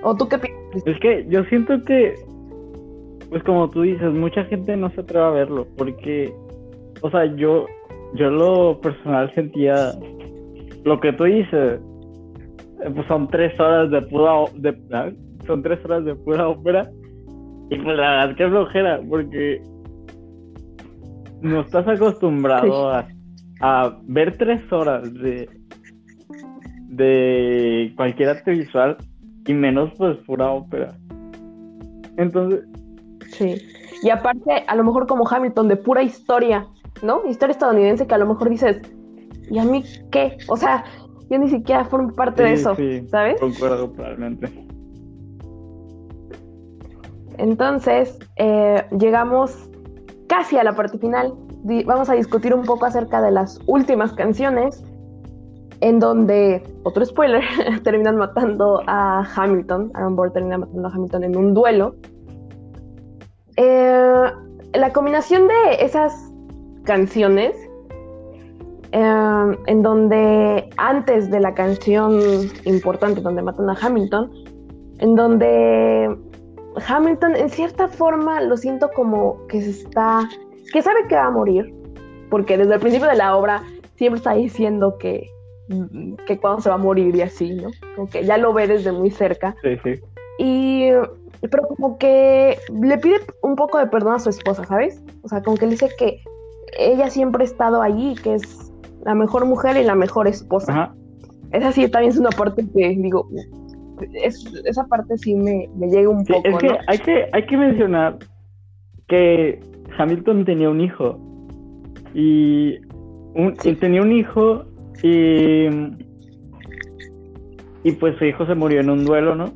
¿O 0.03 0.15
tú 0.15 0.29
qué 0.29 0.37
piensas? 0.37 0.87
Es 0.87 0.97
que 1.01 1.25
yo 1.27 1.43
siento 1.49 1.83
que, 1.83 2.15
pues 3.29 3.43
como 3.43 3.69
tú 3.71 3.81
dices, 3.81 4.13
mucha 4.13 4.45
gente 4.45 4.77
no 4.77 4.89
se 4.91 5.01
atreve 5.01 5.25
a 5.25 5.31
verlo 5.31 5.67
porque, 5.77 6.33
o 7.01 7.11
sea, 7.11 7.25
yo, 7.35 7.65
yo 8.15 8.29
lo 8.29 8.79
personal 8.81 9.33
sentía 9.33 9.93
lo 10.83 10.99
que 10.99 11.13
tú 11.13 11.25
dices, 11.25 11.79
eh, 12.83 12.89
pues 12.93 13.07
son 13.07 13.27
tres 13.29 13.57
horas 13.59 13.91
de 13.91 14.01
pura, 14.01 14.33
de, 14.55 14.77
¿ah? 14.93 15.09
son 15.45 15.61
tres 15.61 15.83
horas 15.85 16.05
de 16.05 16.15
pura 16.15 16.47
ópera 16.47 16.89
y 17.69 17.77
pues 17.77 17.97
la 17.97 18.25
verdad 18.25 18.35
que 18.35 18.47
flojera 18.47 18.99
porque 19.07 19.61
no 21.41 21.61
estás 21.61 21.87
acostumbrado 21.87 22.91
a, 23.61 23.97
ver 24.03 24.37
tres 24.37 24.61
horas 24.71 25.13
de, 25.13 25.47
de 26.89 27.93
cualquier 27.95 28.29
arte 28.29 28.51
visual 28.51 28.97
y 29.45 29.53
menos 29.53 29.91
pues 29.97 30.17
pura 30.25 30.49
ópera. 30.49 30.93
Entonces... 32.17 32.61
Sí. 33.29 33.55
Y 34.03 34.09
aparte, 34.09 34.63
a 34.67 34.75
lo 34.75 34.83
mejor 34.83 35.07
como 35.07 35.27
Hamilton, 35.27 35.67
de 35.67 35.75
pura 35.75 36.03
historia, 36.03 36.65
¿no? 37.01 37.25
Historia 37.27 37.53
estadounidense 37.53 38.07
que 38.07 38.15
a 38.15 38.17
lo 38.17 38.27
mejor 38.27 38.49
dices, 38.49 38.81
¿y 39.49 39.59
a 39.59 39.63
mí 39.63 39.83
qué? 40.11 40.37
O 40.47 40.57
sea, 40.57 40.83
yo 41.29 41.37
ni 41.37 41.49
siquiera 41.49 41.85
formo 41.85 42.13
parte 42.13 42.43
de 42.43 42.53
eso, 42.53 42.75
sí, 42.75 43.07
¿sabes? 43.09 43.39
Concuerdo 43.39 43.89
totalmente. 43.89 44.49
Entonces, 47.37 48.19
eh, 48.35 48.83
llegamos 48.99 49.69
casi 50.27 50.57
a 50.57 50.63
la 50.63 50.73
parte 50.75 50.97
final, 50.97 51.33
vamos 51.85 52.09
a 52.09 52.13
discutir 52.13 52.53
un 52.53 52.63
poco 52.63 52.85
acerca 52.85 53.21
de 53.21 53.31
las 53.31 53.59
últimas 53.65 54.13
canciones, 54.13 54.83
en 55.79 55.99
donde, 55.99 56.63
otro 56.83 57.03
spoiler, 57.05 57.43
terminan 57.83 58.17
matando 58.17 58.81
a 58.87 59.27
Hamilton, 59.35 59.91
Aaron 59.93 60.15
Burr 60.15 60.31
termina 60.31 60.59
matando 60.59 60.87
a 60.87 60.91
Hamilton 60.91 61.23
en 61.23 61.35
un 61.35 61.53
duelo. 61.53 61.95
Eh, 63.57 64.31
la 64.73 64.93
combinación 64.93 65.47
de 65.47 65.83
esas 65.83 66.30
canciones, 66.83 67.55
eh, 68.91 69.57
en 69.67 69.81
donde 69.81 70.69
antes 70.77 71.29
de 71.31 71.39
la 71.39 71.53
canción 71.53 72.19
importante 72.65 73.21
donde 73.21 73.41
matan 73.41 73.69
a 73.69 73.77
Hamilton, 73.79 74.31
en 74.99 75.15
donde 75.15 76.15
Hamilton 76.87 77.35
en 77.35 77.49
cierta 77.49 77.87
forma 77.87 78.41
lo 78.41 78.57
siento 78.57 78.89
como 78.93 79.47
que 79.47 79.61
se 79.61 79.69
está, 79.69 80.27
que 80.73 80.81
sabe 80.81 81.07
que 81.07 81.15
va 81.15 81.25
a 81.25 81.31
morir, 81.31 81.73
porque 82.29 82.57
desde 82.57 82.75
el 82.75 82.79
principio 82.79 83.07
de 83.07 83.15
la 83.15 83.35
obra 83.35 83.63
siempre 83.95 84.17
está 84.17 84.33
diciendo 84.33 84.97
que, 84.97 85.29
que 86.27 86.37
cuando 86.39 86.61
se 86.61 86.69
va 86.69 86.75
a 86.75 86.79
morir 86.79 87.15
y 87.15 87.21
así, 87.21 87.53
¿no? 87.53 87.69
Como 87.95 88.09
que 88.09 88.25
ya 88.25 88.37
lo 88.37 88.53
ve 88.53 88.67
desde 88.67 88.91
muy 88.91 89.11
cerca. 89.11 89.55
Sí, 89.61 89.77
sí. 89.83 90.01
Y, 90.37 90.89
pero 91.49 91.67
como 91.67 91.97
que 91.97 92.57
le 92.73 92.97
pide 92.97 93.17
un 93.41 93.55
poco 93.55 93.77
de 93.77 93.87
perdón 93.87 94.15
a 94.15 94.19
su 94.19 94.29
esposa, 94.29 94.65
¿sabes? 94.65 95.01
O 95.23 95.27
sea, 95.27 95.41
como 95.41 95.57
que 95.57 95.65
le 95.65 95.71
dice 95.73 95.89
que 95.97 96.23
ella 96.77 97.09
siempre 97.09 97.43
ha 97.43 97.45
estado 97.45 97.81
allí, 97.81 98.15
que 98.15 98.35
es 98.35 98.71
la 99.03 99.15
mejor 99.15 99.45
mujer 99.45 99.77
y 99.77 99.83
la 99.83 99.95
mejor 99.95 100.27
esposa. 100.27 100.71
Ajá. 100.71 100.95
Esa 101.51 101.71
sí 101.71 101.87
también 101.89 102.11
es 102.11 102.17
una 102.17 102.29
parte 102.29 102.65
que 102.73 102.89
digo, 102.89 103.27
esa 104.65 104.85
parte 104.87 105.17
sí 105.17 105.35
me, 105.35 105.69
llega 105.79 106.09
un 106.09 106.25
poco. 106.25 106.47
Es 106.47 106.57
que, 106.57 106.77
hay 106.87 106.97
que 106.99 107.25
hay 107.33 107.45
que 107.45 107.57
mencionar 107.57 108.17
que 109.07 109.59
Hamilton 109.97 110.45
tenía 110.45 110.69
un 110.69 110.81
hijo 110.81 111.19
y, 112.13 112.77
un, 113.35 113.53
tenía 113.79 114.01
un 114.01 114.13
hijo 114.13 114.63
y 115.03 115.67
y 117.83 117.91
pues 117.93 118.17
su 118.17 118.25
hijo 118.25 118.45
se 118.45 118.55
murió 118.55 118.79
en 118.79 118.89
un 118.89 119.05
duelo, 119.05 119.35
¿no? 119.35 119.51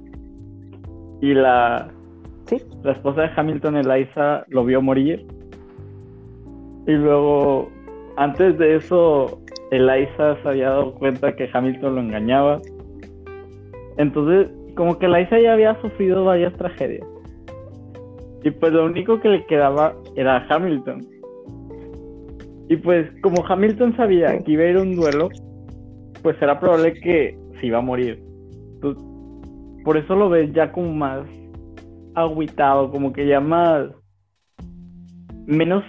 Y 1.21 1.33
la 1.33 1.89
¿Sí? 2.47 2.57
la 2.83 2.91
esposa 2.91 3.21
de 3.21 3.29
Hamilton, 3.35 3.77
Eliza, 3.77 4.45
lo 4.49 4.65
vio 4.65 4.81
morir. 4.81 5.25
Y 6.87 6.91
luego, 6.91 7.69
antes 8.17 8.57
de 8.57 8.75
eso, 8.75 9.39
Eliza 9.71 10.41
se 10.41 10.47
había 10.47 10.69
dado 10.69 10.93
cuenta 10.95 11.35
que 11.35 11.49
Hamilton 11.51 11.95
lo 11.95 12.01
engañaba 12.01 12.61
entonces, 13.97 14.51
como 14.75 14.97
que 14.99 15.07
Isa 15.07 15.39
ya 15.39 15.53
había 15.53 15.79
sufrido 15.81 16.25
varias 16.25 16.53
tragedias. 16.53 17.07
Y 18.43 18.51
pues 18.51 18.73
lo 18.73 18.85
único 18.85 19.19
que 19.19 19.29
le 19.29 19.45
quedaba 19.45 19.95
era 20.15 20.45
Hamilton. 20.49 21.05
Y 22.69 22.77
pues 22.77 23.09
como 23.21 23.45
Hamilton 23.45 23.95
sabía 23.95 24.37
que 24.43 24.51
iba 24.51 24.63
a 24.63 24.67
ir 24.67 24.77
un 24.77 24.95
duelo, 24.95 25.29
pues 26.21 26.35
era 26.41 26.59
probable 26.59 26.93
que 26.93 27.37
se 27.59 27.67
iba 27.67 27.77
a 27.77 27.81
morir. 27.81 28.21
por 29.83 29.97
eso 29.97 30.15
lo 30.15 30.29
ves 30.29 30.51
ya 30.53 30.71
como 30.71 30.91
más 30.93 31.27
agüitado, 32.15 32.89
como 32.91 33.13
que 33.13 33.27
ya 33.27 33.39
más 33.39 33.89
menos 35.45 35.83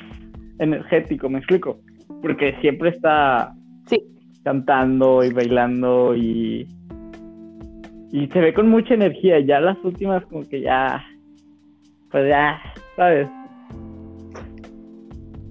energético, 0.59 1.29
me 1.29 1.39
explico. 1.39 1.79
Porque 2.23 2.57
siempre 2.61 2.91
está 2.91 3.53
cantando 4.45 5.25
y 5.25 5.33
bailando 5.33 6.15
y 6.15 6.69
y 8.13 8.29
se 8.29 8.41
ve 8.41 8.55
con 8.55 8.69
mucha 8.69 8.95
energía. 8.95 9.41
Ya 9.41 9.61
las 9.61 9.77
últimas, 9.85 10.25
como 10.27 10.43
que 10.49 10.61
ya. 10.61 11.05
Pues 12.11 12.29
ya, 12.29 12.59
¿sabes? 12.97 13.29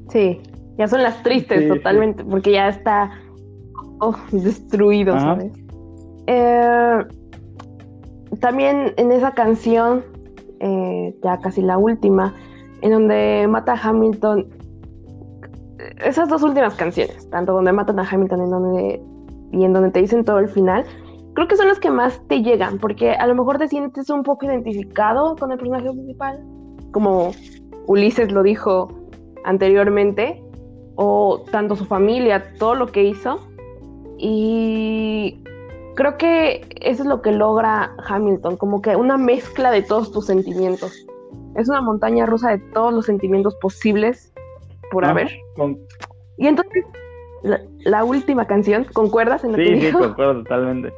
Sí, 0.09 0.39
ya 0.77 0.87
son 0.87 1.03
las 1.03 1.21
tristes 1.21 1.67
totalmente, 1.67 2.23
porque 2.23 2.53
ya 2.53 2.69
está 2.69 3.11
oh, 3.99 4.15
destruido, 4.31 5.19
¿sabes? 5.19 5.51
Eh, 6.27 7.05
también 8.39 8.93
en 8.97 9.11
esa 9.11 9.31
canción, 9.33 10.03
eh, 10.59 11.13
ya 11.21 11.37
casi 11.39 11.61
la 11.61 11.77
última, 11.77 12.33
en 12.81 12.91
donde 12.91 13.45
mata 13.49 13.73
a 13.73 13.89
Hamilton, 13.89 14.47
esas 16.03 16.29
dos 16.29 16.43
últimas 16.43 16.75
canciones, 16.75 17.29
tanto 17.29 17.53
donde 17.53 17.71
matan 17.71 17.99
a 17.99 18.07
Hamilton 18.09 18.41
en 18.41 18.49
donde, 18.49 19.03
y 19.51 19.63
en 19.63 19.73
donde 19.73 19.91
te 19.91 20.01
dicen 20.01 20.23
todo 20.23 20.39
el 20.39 20.47
final, 20.47 20.85
creo 21.33 21.47
que 21.47 21.55
son 21.55 21.67
las 21.67 21.79
que 21.79 21.91
más 21.91 22.21
te 22.27 22.41
llegan, 22.41 22.79
porque 22.79 23.11
a 23.11 23.27
lo 23.27 23.35
mejor 23.35 23.57
te 23.57 23.67
sientes 23.67 24.09
un 24.09 24.23
poco 24.23 24.45
identificado 24.45 25.35
con 25.35 25.51
el 25.51 25.57
personaje 25.57 25.91
principal, 25.91 26.43
como 26.91 27.31
Ulises 27.87 28.31
lo 28.31 28.43
dijo 28.43 28.87
anteriormente, 29.43 30.41
o 30.95 31.43
tanto 31.51 31.75
su 31.75 31.85
familia, 31.85 32.53
todo 32.57 32.75
lo 32.75 32.87
que 32.87 33.03
hizo. 33.03 33.39
Y 34.17 35.43
creo 35.95 36.17
que 36.17 36.67
eso 36.81 37.03
es 37.03 37.09
lo 37.09 37.21
que 37.21 37.31
logra 37.31 37.95
Hamilton, 38.07 38.57
como 38.57 38.81
que 38.81 38.95
una 38.95 39.17
mezcla 39.17 39.71
de 39.71 39.81
todos 39.81 40.11
tus 40.11 40.25
sentimientos. 40.25 41.05
Es 41.55 41.69
una 41.69 41.81
montaña 41.81 42.25
rusa 42.25 42.51
de 42.51 42.59
todos 42.73 42.93
los 42.93 43.05
sentimientos 43.05 43.55
posibles 43.55 44.33
por 44.91 45.05
haber. 45.05 45.29
Y 46.37 46.47
entonces, 46.47 46.85
la, 47.83 48.03
última 48.03 48.45
canción, 48.45 48.85
¿concuerdas 48.93 49.43
en 49.43 49.51
lo 49.51 49.57
sí, 49.57 49.79
Sí, 49.79 49.91
concuerdo 49.91 50.43
totalmente. 50.43 50.93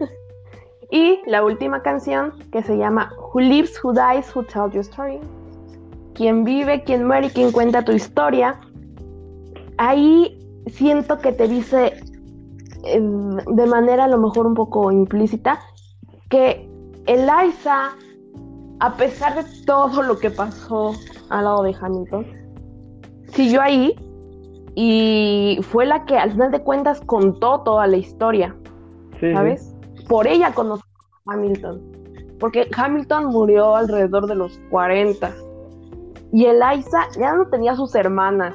y 0.90 1.20
la 1.26 1.44
última 1.44 1.82
canción 1.82 2.32
que 2.50 2.62
se 2.62 2.76
llama 2.76 3.12
Who 3.32 3.40
Lives, 3.40 3.82
Who 3.82 3.92
Dies, 3.92 4.34
Who 4.34 4.44
Tells 4.44 4.72
Your 4.72 4.80
Story. 4.80 5.20
Quien 6.14 6.44
vive, 6.44 6.82
quien 6.82 7.06
muere, 7.06 7.30
quien 7.30 7.52
cuenta 7.52 7.84
tu 7.84 7.92
historia. 7.92 8.58
Ahí 9.76 10.38
siento 10.66 11.18
que 11.18 11.32
te 11.32 11.46
dice 11.46 11.94
de 12.82 13.66
manera 13.66 14.04
a 14.04 14.08
lo 14.08 14.18
mejor 14.18 14.46
un 14.46 14.54
poco 14.54 14.90
implícita 14.92 15.60
que 16.28 16.68
Eliza, 17.06 17.90
a 18.80 18.96
pesar 18.96 19.42
de 19.42 19.64
todo 19.64 20.02
lo 20.02 20.18
que 20.18 20.30
pasó, 20.30 20.92
al 21.30 21.44
lado 21.44 21.62
de 21.62 21.74
Hamilton, 21.80 22.26
siguió 23.32 23.60
ahí 23.60 23.94
y 24.74 25.58
fue 25.62 25.86
la 25.86 26.04
que 26.04 26.16
al 26.16 26.32
final 26.32 26.50
de 26.50 26.60
cuentas 26.60 27.00
contó 27.02 27.60
toda 27.60 27.86
la 27.86 27.96
historia, 27.96 28.54
¿sabes? 29.20 29.74
Por 30.08 30.26
ella 30.26 30.52
conoció 30.52 30.86
a 31.26 31.34
Hamilton, 31.34 31.82
porque 32.38 32.68
Hamilton 32.76 33.26
murió 33.26 33.76
alrededor 33.76 34.26
de 34.26 34.34
los 34.34 34.58
40 34.70 35.34
y 36.32 36.44
Eliza 36.44 37.08
ya 37.18 37.34
no 37.34 37.46
tenía 37.48 37.74
sus 37.74 37.94
hermanas, 37.94 38.54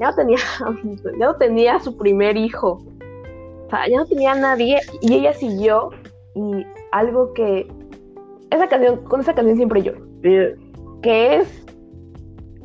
ya 0.00 0.10
no 0.10 0.16
tenía, 0.16 0.38
ya 1.18 1.26
no 1.26 1.36
tenía 1.36 1.78
su 1.80 1.96
primer 1.96 2.36
hijo, 2.36 2.82
o 3.66 3.70
sea, 3.70 3.88
ya 3.88 3.98
no 3.98 4.06
tenía 4.06 4.34
nadie 4.34 4.80
y 5.00 5.14
ella 5.14 5.32
siguió 5.32 5.90
y 6.34 6.66
algo 6.92 7.32
que 7.34 7.68
esa 8.50 8.68
canción, 8.68 9.04
con 9.04 9.20
esa 9.20 9.34
canción 9.34 9.56
siempre 9.56 9.82
lloro. 9.82 10.00
Que 11.02 11.36
es 11.36 11.59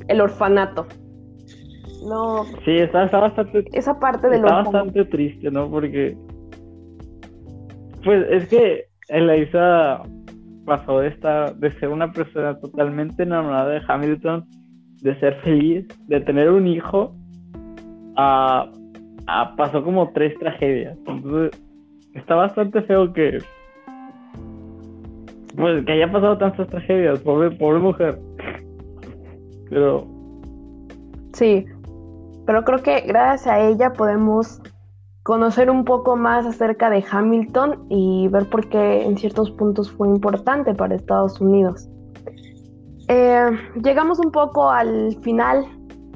el 0.07 0.21
orfanato. 0.21 0.87
No. 2.07 2.43
Sí, 2.63 2.77
está, 2.77 3.05
bastante. 3.07 3.65
Esa 3.73 3.99
parte 3.99 4.27
del 4.29 4.41
Está 4.41 4.57
bastante 4.57 5.05
triste, 5.05 5.49
¿no? 5.51 5.69
Porque. 5.69 6.15
Pues 8.03 8.25
es 8.29 8.47
que 8.47 8.85
Eliza 9.07 10.03
pasó 10.65 10.99
de, 10.99 11.07
esta, 11.07 11.51
de 11.53 11.71
ser 11.79 11.89
una 11.89 12.11
persona 12.11 12.59
totalmente 12.59 13.23
enamorada 13.23 13.69
de 13.69 13.81
Hamilton, 13.87 14.45
de 15.01 15.19
ser 15.19 15.35
feliz, 15.41 15.87
de 16.07 16.21
tener 16.21 16.51
un 16.51 16.67
hijo, 16.67 17.15
a, 18.15 18.69
a 19.27 19.55
pasó 19.55 19.83
como 19.83 20.11
tres 20.11 20.37
tragedias. 20.37 20.97
Entonces, 20.97 21.63
está 22.13 22.35
bastante 22.35 22.81
feo 22.83 23.11
que 23.13 23.39
pues 25.55 25.85
que 25.85 25.91
haya 25.93 26.11
pasado 26.11 26.37
tantas 26.37 26.67
tragedias, 26.67 27.19
pobre, 27.19 27.51
pobre 27.51 27.79
mujer. 27.79 28.19
Pero. 29.75 30.07
Sí, 31.33 31.65
pero 32.45 32.63
creo 32.63 32.81
que 32.81 33.01
gracias 33.01 33.47
a 33.53 33.59
ella 33.59 33.91
podemos 33.91 34.61
conocer 35.23 35.69
un 35.69 35.83
poco 35.83 36.15
más 36.15 36.45
acerca 36.45 36.89
de 36.89 37.03
Hamilton 37.11 37.85
y 37.89 38.29
ver 38.29 38.49
por 38.49 38.69
qué 38.69 39.03
en 39.03 39.17
ciertos 39.17 39.51
puntos 39.51 39.91
fue 39.91 40.07
importante 40.07 40.73
para 40.73 40.95
Estados 40.95 41.41
Unidos. 41.41 41.89
Eh, 43.09 43.49
llegamos 43.83 44.19
un 44.19 44.31
poco 44.31 44.69
al 44.69 45.13
final 45.23 45.65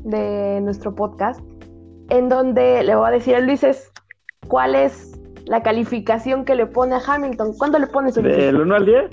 de 0.06 0.62
nuestro 0.62 0.96
podcast, 0.96 1.42
en 2.08 2.30
donde 2.30 2.82
le 2.84 2.96
voy 2.96 3.10
a 3.10 3.12
decir 3.12 3.36
a 3.36 3.42
Luis 3.42 3.92
cuál 4.48 4.74
es 4.74 5.20
la 5.48 5.62
calificación 5.64 6.46
que 6.46 6.56
le 6.56 6.66
pone 6.66 6.96
a 6.96 7.02
Hamilton. 7.06 7.58
¿Cuándo 7.58 7.78
le 7.78 7.88
pone 7.88 8.14
su 8.14 8.22
¿Del 8.22 8.62
1 8.62 8.74
al 8.74 8.86
10? 8.86 9.10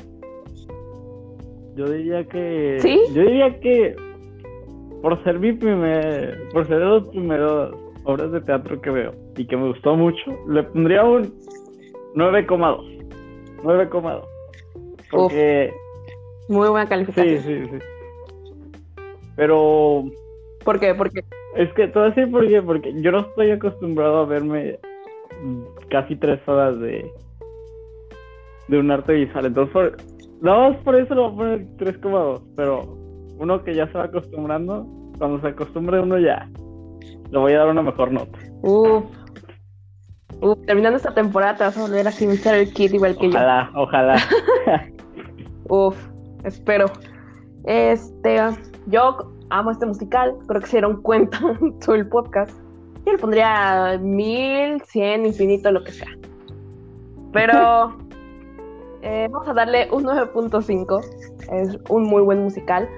Yo 1.75 1.91
diría 1.91 2.25
que. 2.29 2.79
¿Sí? 2.81 3.01
Yo 3.13 3.23
diría 3.23 3.59
que. 3.59 4.06
Por 5.07 5.23
ser 5.23 5.39
mi 5.39 5.53
primer. 5.53 6.49
Por 6.53 6.67
ser 6.67 6.81
de 6.81 6.85
los 6.85 7.09
primeros 7.11 7.73
obras 8.03 8.33
de 8.33 8.41
teatro 8.41 8.81
que 8.81 8.91
veo 8.91 9.13
y 9.37 9.47
que 9.47 9.57
me 9.57 9.69
gustó 9.69 9.95
mucho, 9.95 10.37
le 10.49 10.65
pondría 10.65 11.05
un 11.05 11.33
9,2. 12.17 13.07
9,2. 13.63 14.23
Porque. 15.09 15.73
muy 16.49 16.69
buena 16.71 16.89
calificación. 16.89 17.39
Sí, 17.39 17.67
sí, 17.67 17.69
sí. 17.71 17.79
Pero. 19.37 20.07
¿Por 20.65 20.81
qué? 20.81 20.93
¿Por 20.93 21.13
qué? 21.13 21.23
Es 21.55 21.73
que 21.75 21.87
todo 21.87 22.07
así 22.07 22.27
porque, 22.27 22.61
porque 22.61 22.93
yo 23.01 23.13
no 23.13 23.21
estoy 23.21 23.53
acostumbrado 23.53 24.23
a 24.23 24.27
verme 24.27 24.81
casi 25.89 26.17
tres 26.17 26.41
horas 26.49 26.81
de, 26.81 27.09
de 28.67 28.77
un 28.77 28.91
arte 28.91 29.13
visual. 29.13 29.47
Entonces, 29.47 29.73
por, 29.73 29.97
no, 30.41 30.77
por 30.83 30.97
eso 30.97 31.15
lo 31.15 31.31
voy 31.31 31.47
a 31.47 31.59
poner 31.59 31.95
3,2. 32.01 32.43
Pero 32.57 33.06
uno 33.39 33.63
que 33.63 33.75
ya 33.75 33.87
se 33.89 33.99
va 33.99 34.05
acostumbrando, 34.05 34.87
cuando 35.19 35.41
se 35.41 35.49
acostumbre 35.49 36.01
uno 36.01 36.19
ya, 36.19 36.49
le 37.31 37.39
voy 37.39 37.53
a 37.53 37.59
dar 37.59 37.69
una 37.69 37.83
mejor 37.83 38.13
nota. 38.13 38.39
Uf. 38.63 39.05
Uf, 40.41 40.59
terminando 40.67 40.97
esta 40.99 41.15
temporada 41.15 41.57
te 41.57 41.65
vas 41.65 41.79
a 41.79 41.81
volver 41.81 42.07
a 42.07 42.13
finalizar 42.13 42.55
el 42.55 42.73
kit 42.73 42.93
igual 42.93 43.17
que 43.17 43.31
yo. 43.31 43.31
Ojalá, 43.31 43.71
ojalá. 43.75 44.17
Uf, 45.69 45.97
espero. 46.45 46.87
Este, 47.65 48.39
yo 48.87 49.33
amo 49.51 49.71
este 49.71 49.87
musical, 49.87 50.37
creo 50.47 50.61
que 50.61 50.67
se 50.67 50.77
dieron 50.77 51.03
cuenta 51.03 51.39
todo 51.85 51.95
el 51.95 52.09
podcast. 52.09 52.57
Yo 53.05 53.13
le 53.13 53.19
pondría 53.19 53.99
mil, 54.01 54.83
cien, 54.83 55.27
infinito, 55.27 55.71
lo 55.71 55.83
que 55.85 55.93
sea. 55.93 56.09
Pero 57.33 57.97
eh, 59.03 59.29
vamos 59.31 59.49
a 59.49 59.55
darle 59.55 59.89
un 59.93 60.05
9.5. 60.05 61.01
Es 61.53 61.79
un 61.89 62.05
muy 62.05 62.23
buen 62.23 62.43
musical. 62.43 62.89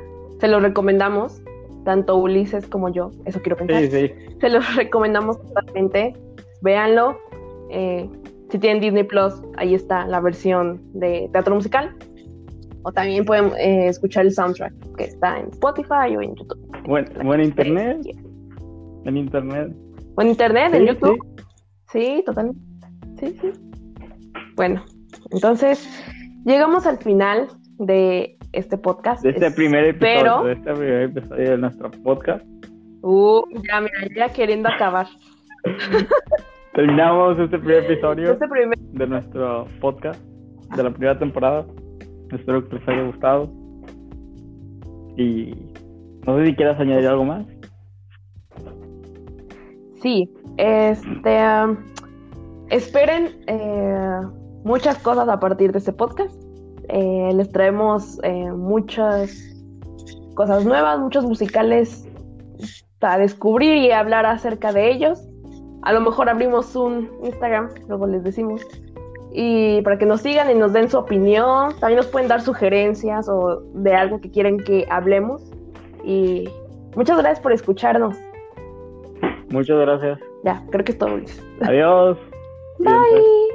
Se 0.40 0.48
lo 0.48 0.60
recomendamos, 0.60 1.42
tanto 1.84 2.16
Ulises 2.16 2.66
como 2.66 2.90
yo. 2.90 3.10
Eso 3.24 3.40
quiero 3.40 3.56
pensar. 3.56 3.82
Se 3.88 4.48
los 4.48 4.76
recomendamos 4.76 5.40
totalmente. 5.40 6.14
Véanlo. 6.62 7.16
Eh, 7.70 8.08
si 8.50 8.58
tienen 8.58 8.80
Disney 8.80 9.04
Plus, 9.04 9.34
ahí 9.56 9.74
está 9.74 10.06
la 10.06 10.20
versión 10.20 10.80
de 10.94 11.28
teatro 11.32 11.54
musical. 11.54 11.94
O 12.82 12.92
también 12.92 13.24
pueden 13.24 13.52
eh, 13.58 13.88
escuchar 13.88 14.24
el 14.24 14.32
soundtrack 14.32 14.72
que 14.96 15.04
está 15.04 15.38
en 15.40 15.48
Spotify 15.48 16.16
o 16.16 16.22
en 16.22 16.34
YouTube. 16.34 16.58
Buen, 16.86 17.40
internet. 17.42 17.98
En 19.04 19.16
internet. 19.16 19.72
Buen 20.14 20.28
internet, 20.28 20.72
en 20.74 20.86
YouTube. 20.86 21.18
Sí, 21.92 22.22
totalmente. 22.24 22.60
Sí, 23.18 23.36
sí. 23.40 23.52
Bueno, 24.56 24.82
entonces, 25.30 25.86
llegamos 26.44 26.86
al 26.86 26.98
final 26.98 27.48
de 27.78 28.37
este 28.52 28.78
podcast. 28.78 29.22
De 29.22 29.30
este 29.30 29.50
primer 29.50 29.84
episodio, 29.84 30.44
de 30.44 30.52
este 30.52 30.72
primer 30.72 31.02
episodio 31.02 31.50
de 31.50 31.58
nuestro 31.58 31.90
podcast. 32.02 32.44
Uh, 33.02 33.42
ya, 33.68 33.80
mira, 33.80 34.14
ya 34.14 34.28
queriendo 34.32 34.68
acabar. 34.68 35.06
Terminamos 36.74 37.38
este 37.38 37.58
primer 37.58 37.84
episodio 37.84 38.32
este 38.32 38.46
de 38.92 39.06
nuestro 39.06 39.66
podcast 39.80 40.22
de 40.76 40.82
la 40.82 40.90
primera 40.90 41.18
temporada. 41.18 41.66
Espero 42.32 42.68
que 42.68 42.76
les 42.76 42.88
haya 42.88 43.02
gustado. 43.02 43.50
Y 45.16 45.54
no 46.26 46.38
sé 46.38 46.46
si 46.46 46.54
quieras 46.54 46.78
añadir 46.78 47.08
algo 47.08 47.24
más. 47.24 47.46
Sí, 50.00 50.30
este. 50.56 51.42
Um, 51.42 51.76
esperen 52.70 53.40
eh, 53.46 54.20
muchas 54.64 54.98
cosas 54.98 55.28
a 55.28 55.40
partir 55.40 55.72
de 55.72 55.78
este 55.78 55.92
podcast. 55.92 56.37
Eh, 56.88 57.30
les 57.34 57.50
traemos 57.50 58.18
eh, 58.22 58.50
muchas 58.52 59.54
cosas 60.34 60.64
nuevas, 60.64 60.98
muchos 60.98 61.24
musicales 61.24 62.08
para 62.98 63.18
descubrir 63.18 63.76
y 63.76 63.90
hablar 63.92 64.26
acerca 64.26 64.72
de 64.72 64.90
ellos. 64.90 65.22
A 65.82 65.92
lo 65.92 66.00
mejor 66.00 66.28
abrimos 66.28 66.74
un 66.74 67.10
Instagram, 67.22 67.70
luego 67.88 68.06
les 68.06 68.24
decimos. 68.24 68.62
Y 69.32 69.82
para 69.82 69.98
que 69.98 70.06
nos 70.06 70.22
sigan 70.22 70.50
y 70.50 70.54
nos 70.54 70.72
den 70.72 70.88
su 70.90 70.98
opinión. 70.98 71.74
También 71.80 71.98
nos 71.98 72.06
pueden 72.06 72.28
dar 72.28 72.40
sugerencias 72.40 73.28
o 73.28 73.60
de 73.74 73.94
algo 73.94 74.20
que 74.20 74.30
quieren 74.30 74.58
que 74.58 74.86
hablemos. 74.90 75.42
Y 76.04 76.48
muchas 76.96 77.18
gracias 77.18 77.40
por 77.40 77.52
escucharnos. 77.52 78.16
Muchas 79.50 79.78
gracias. 79.78 80.18
Ya, 80.44 80.62
creo 80.70 80.84
que 80.84 80.92
es 80.92 80.98
todo, 80.98 81.18
Adiós. 81.60 82.18
Bye. 82.78 83.47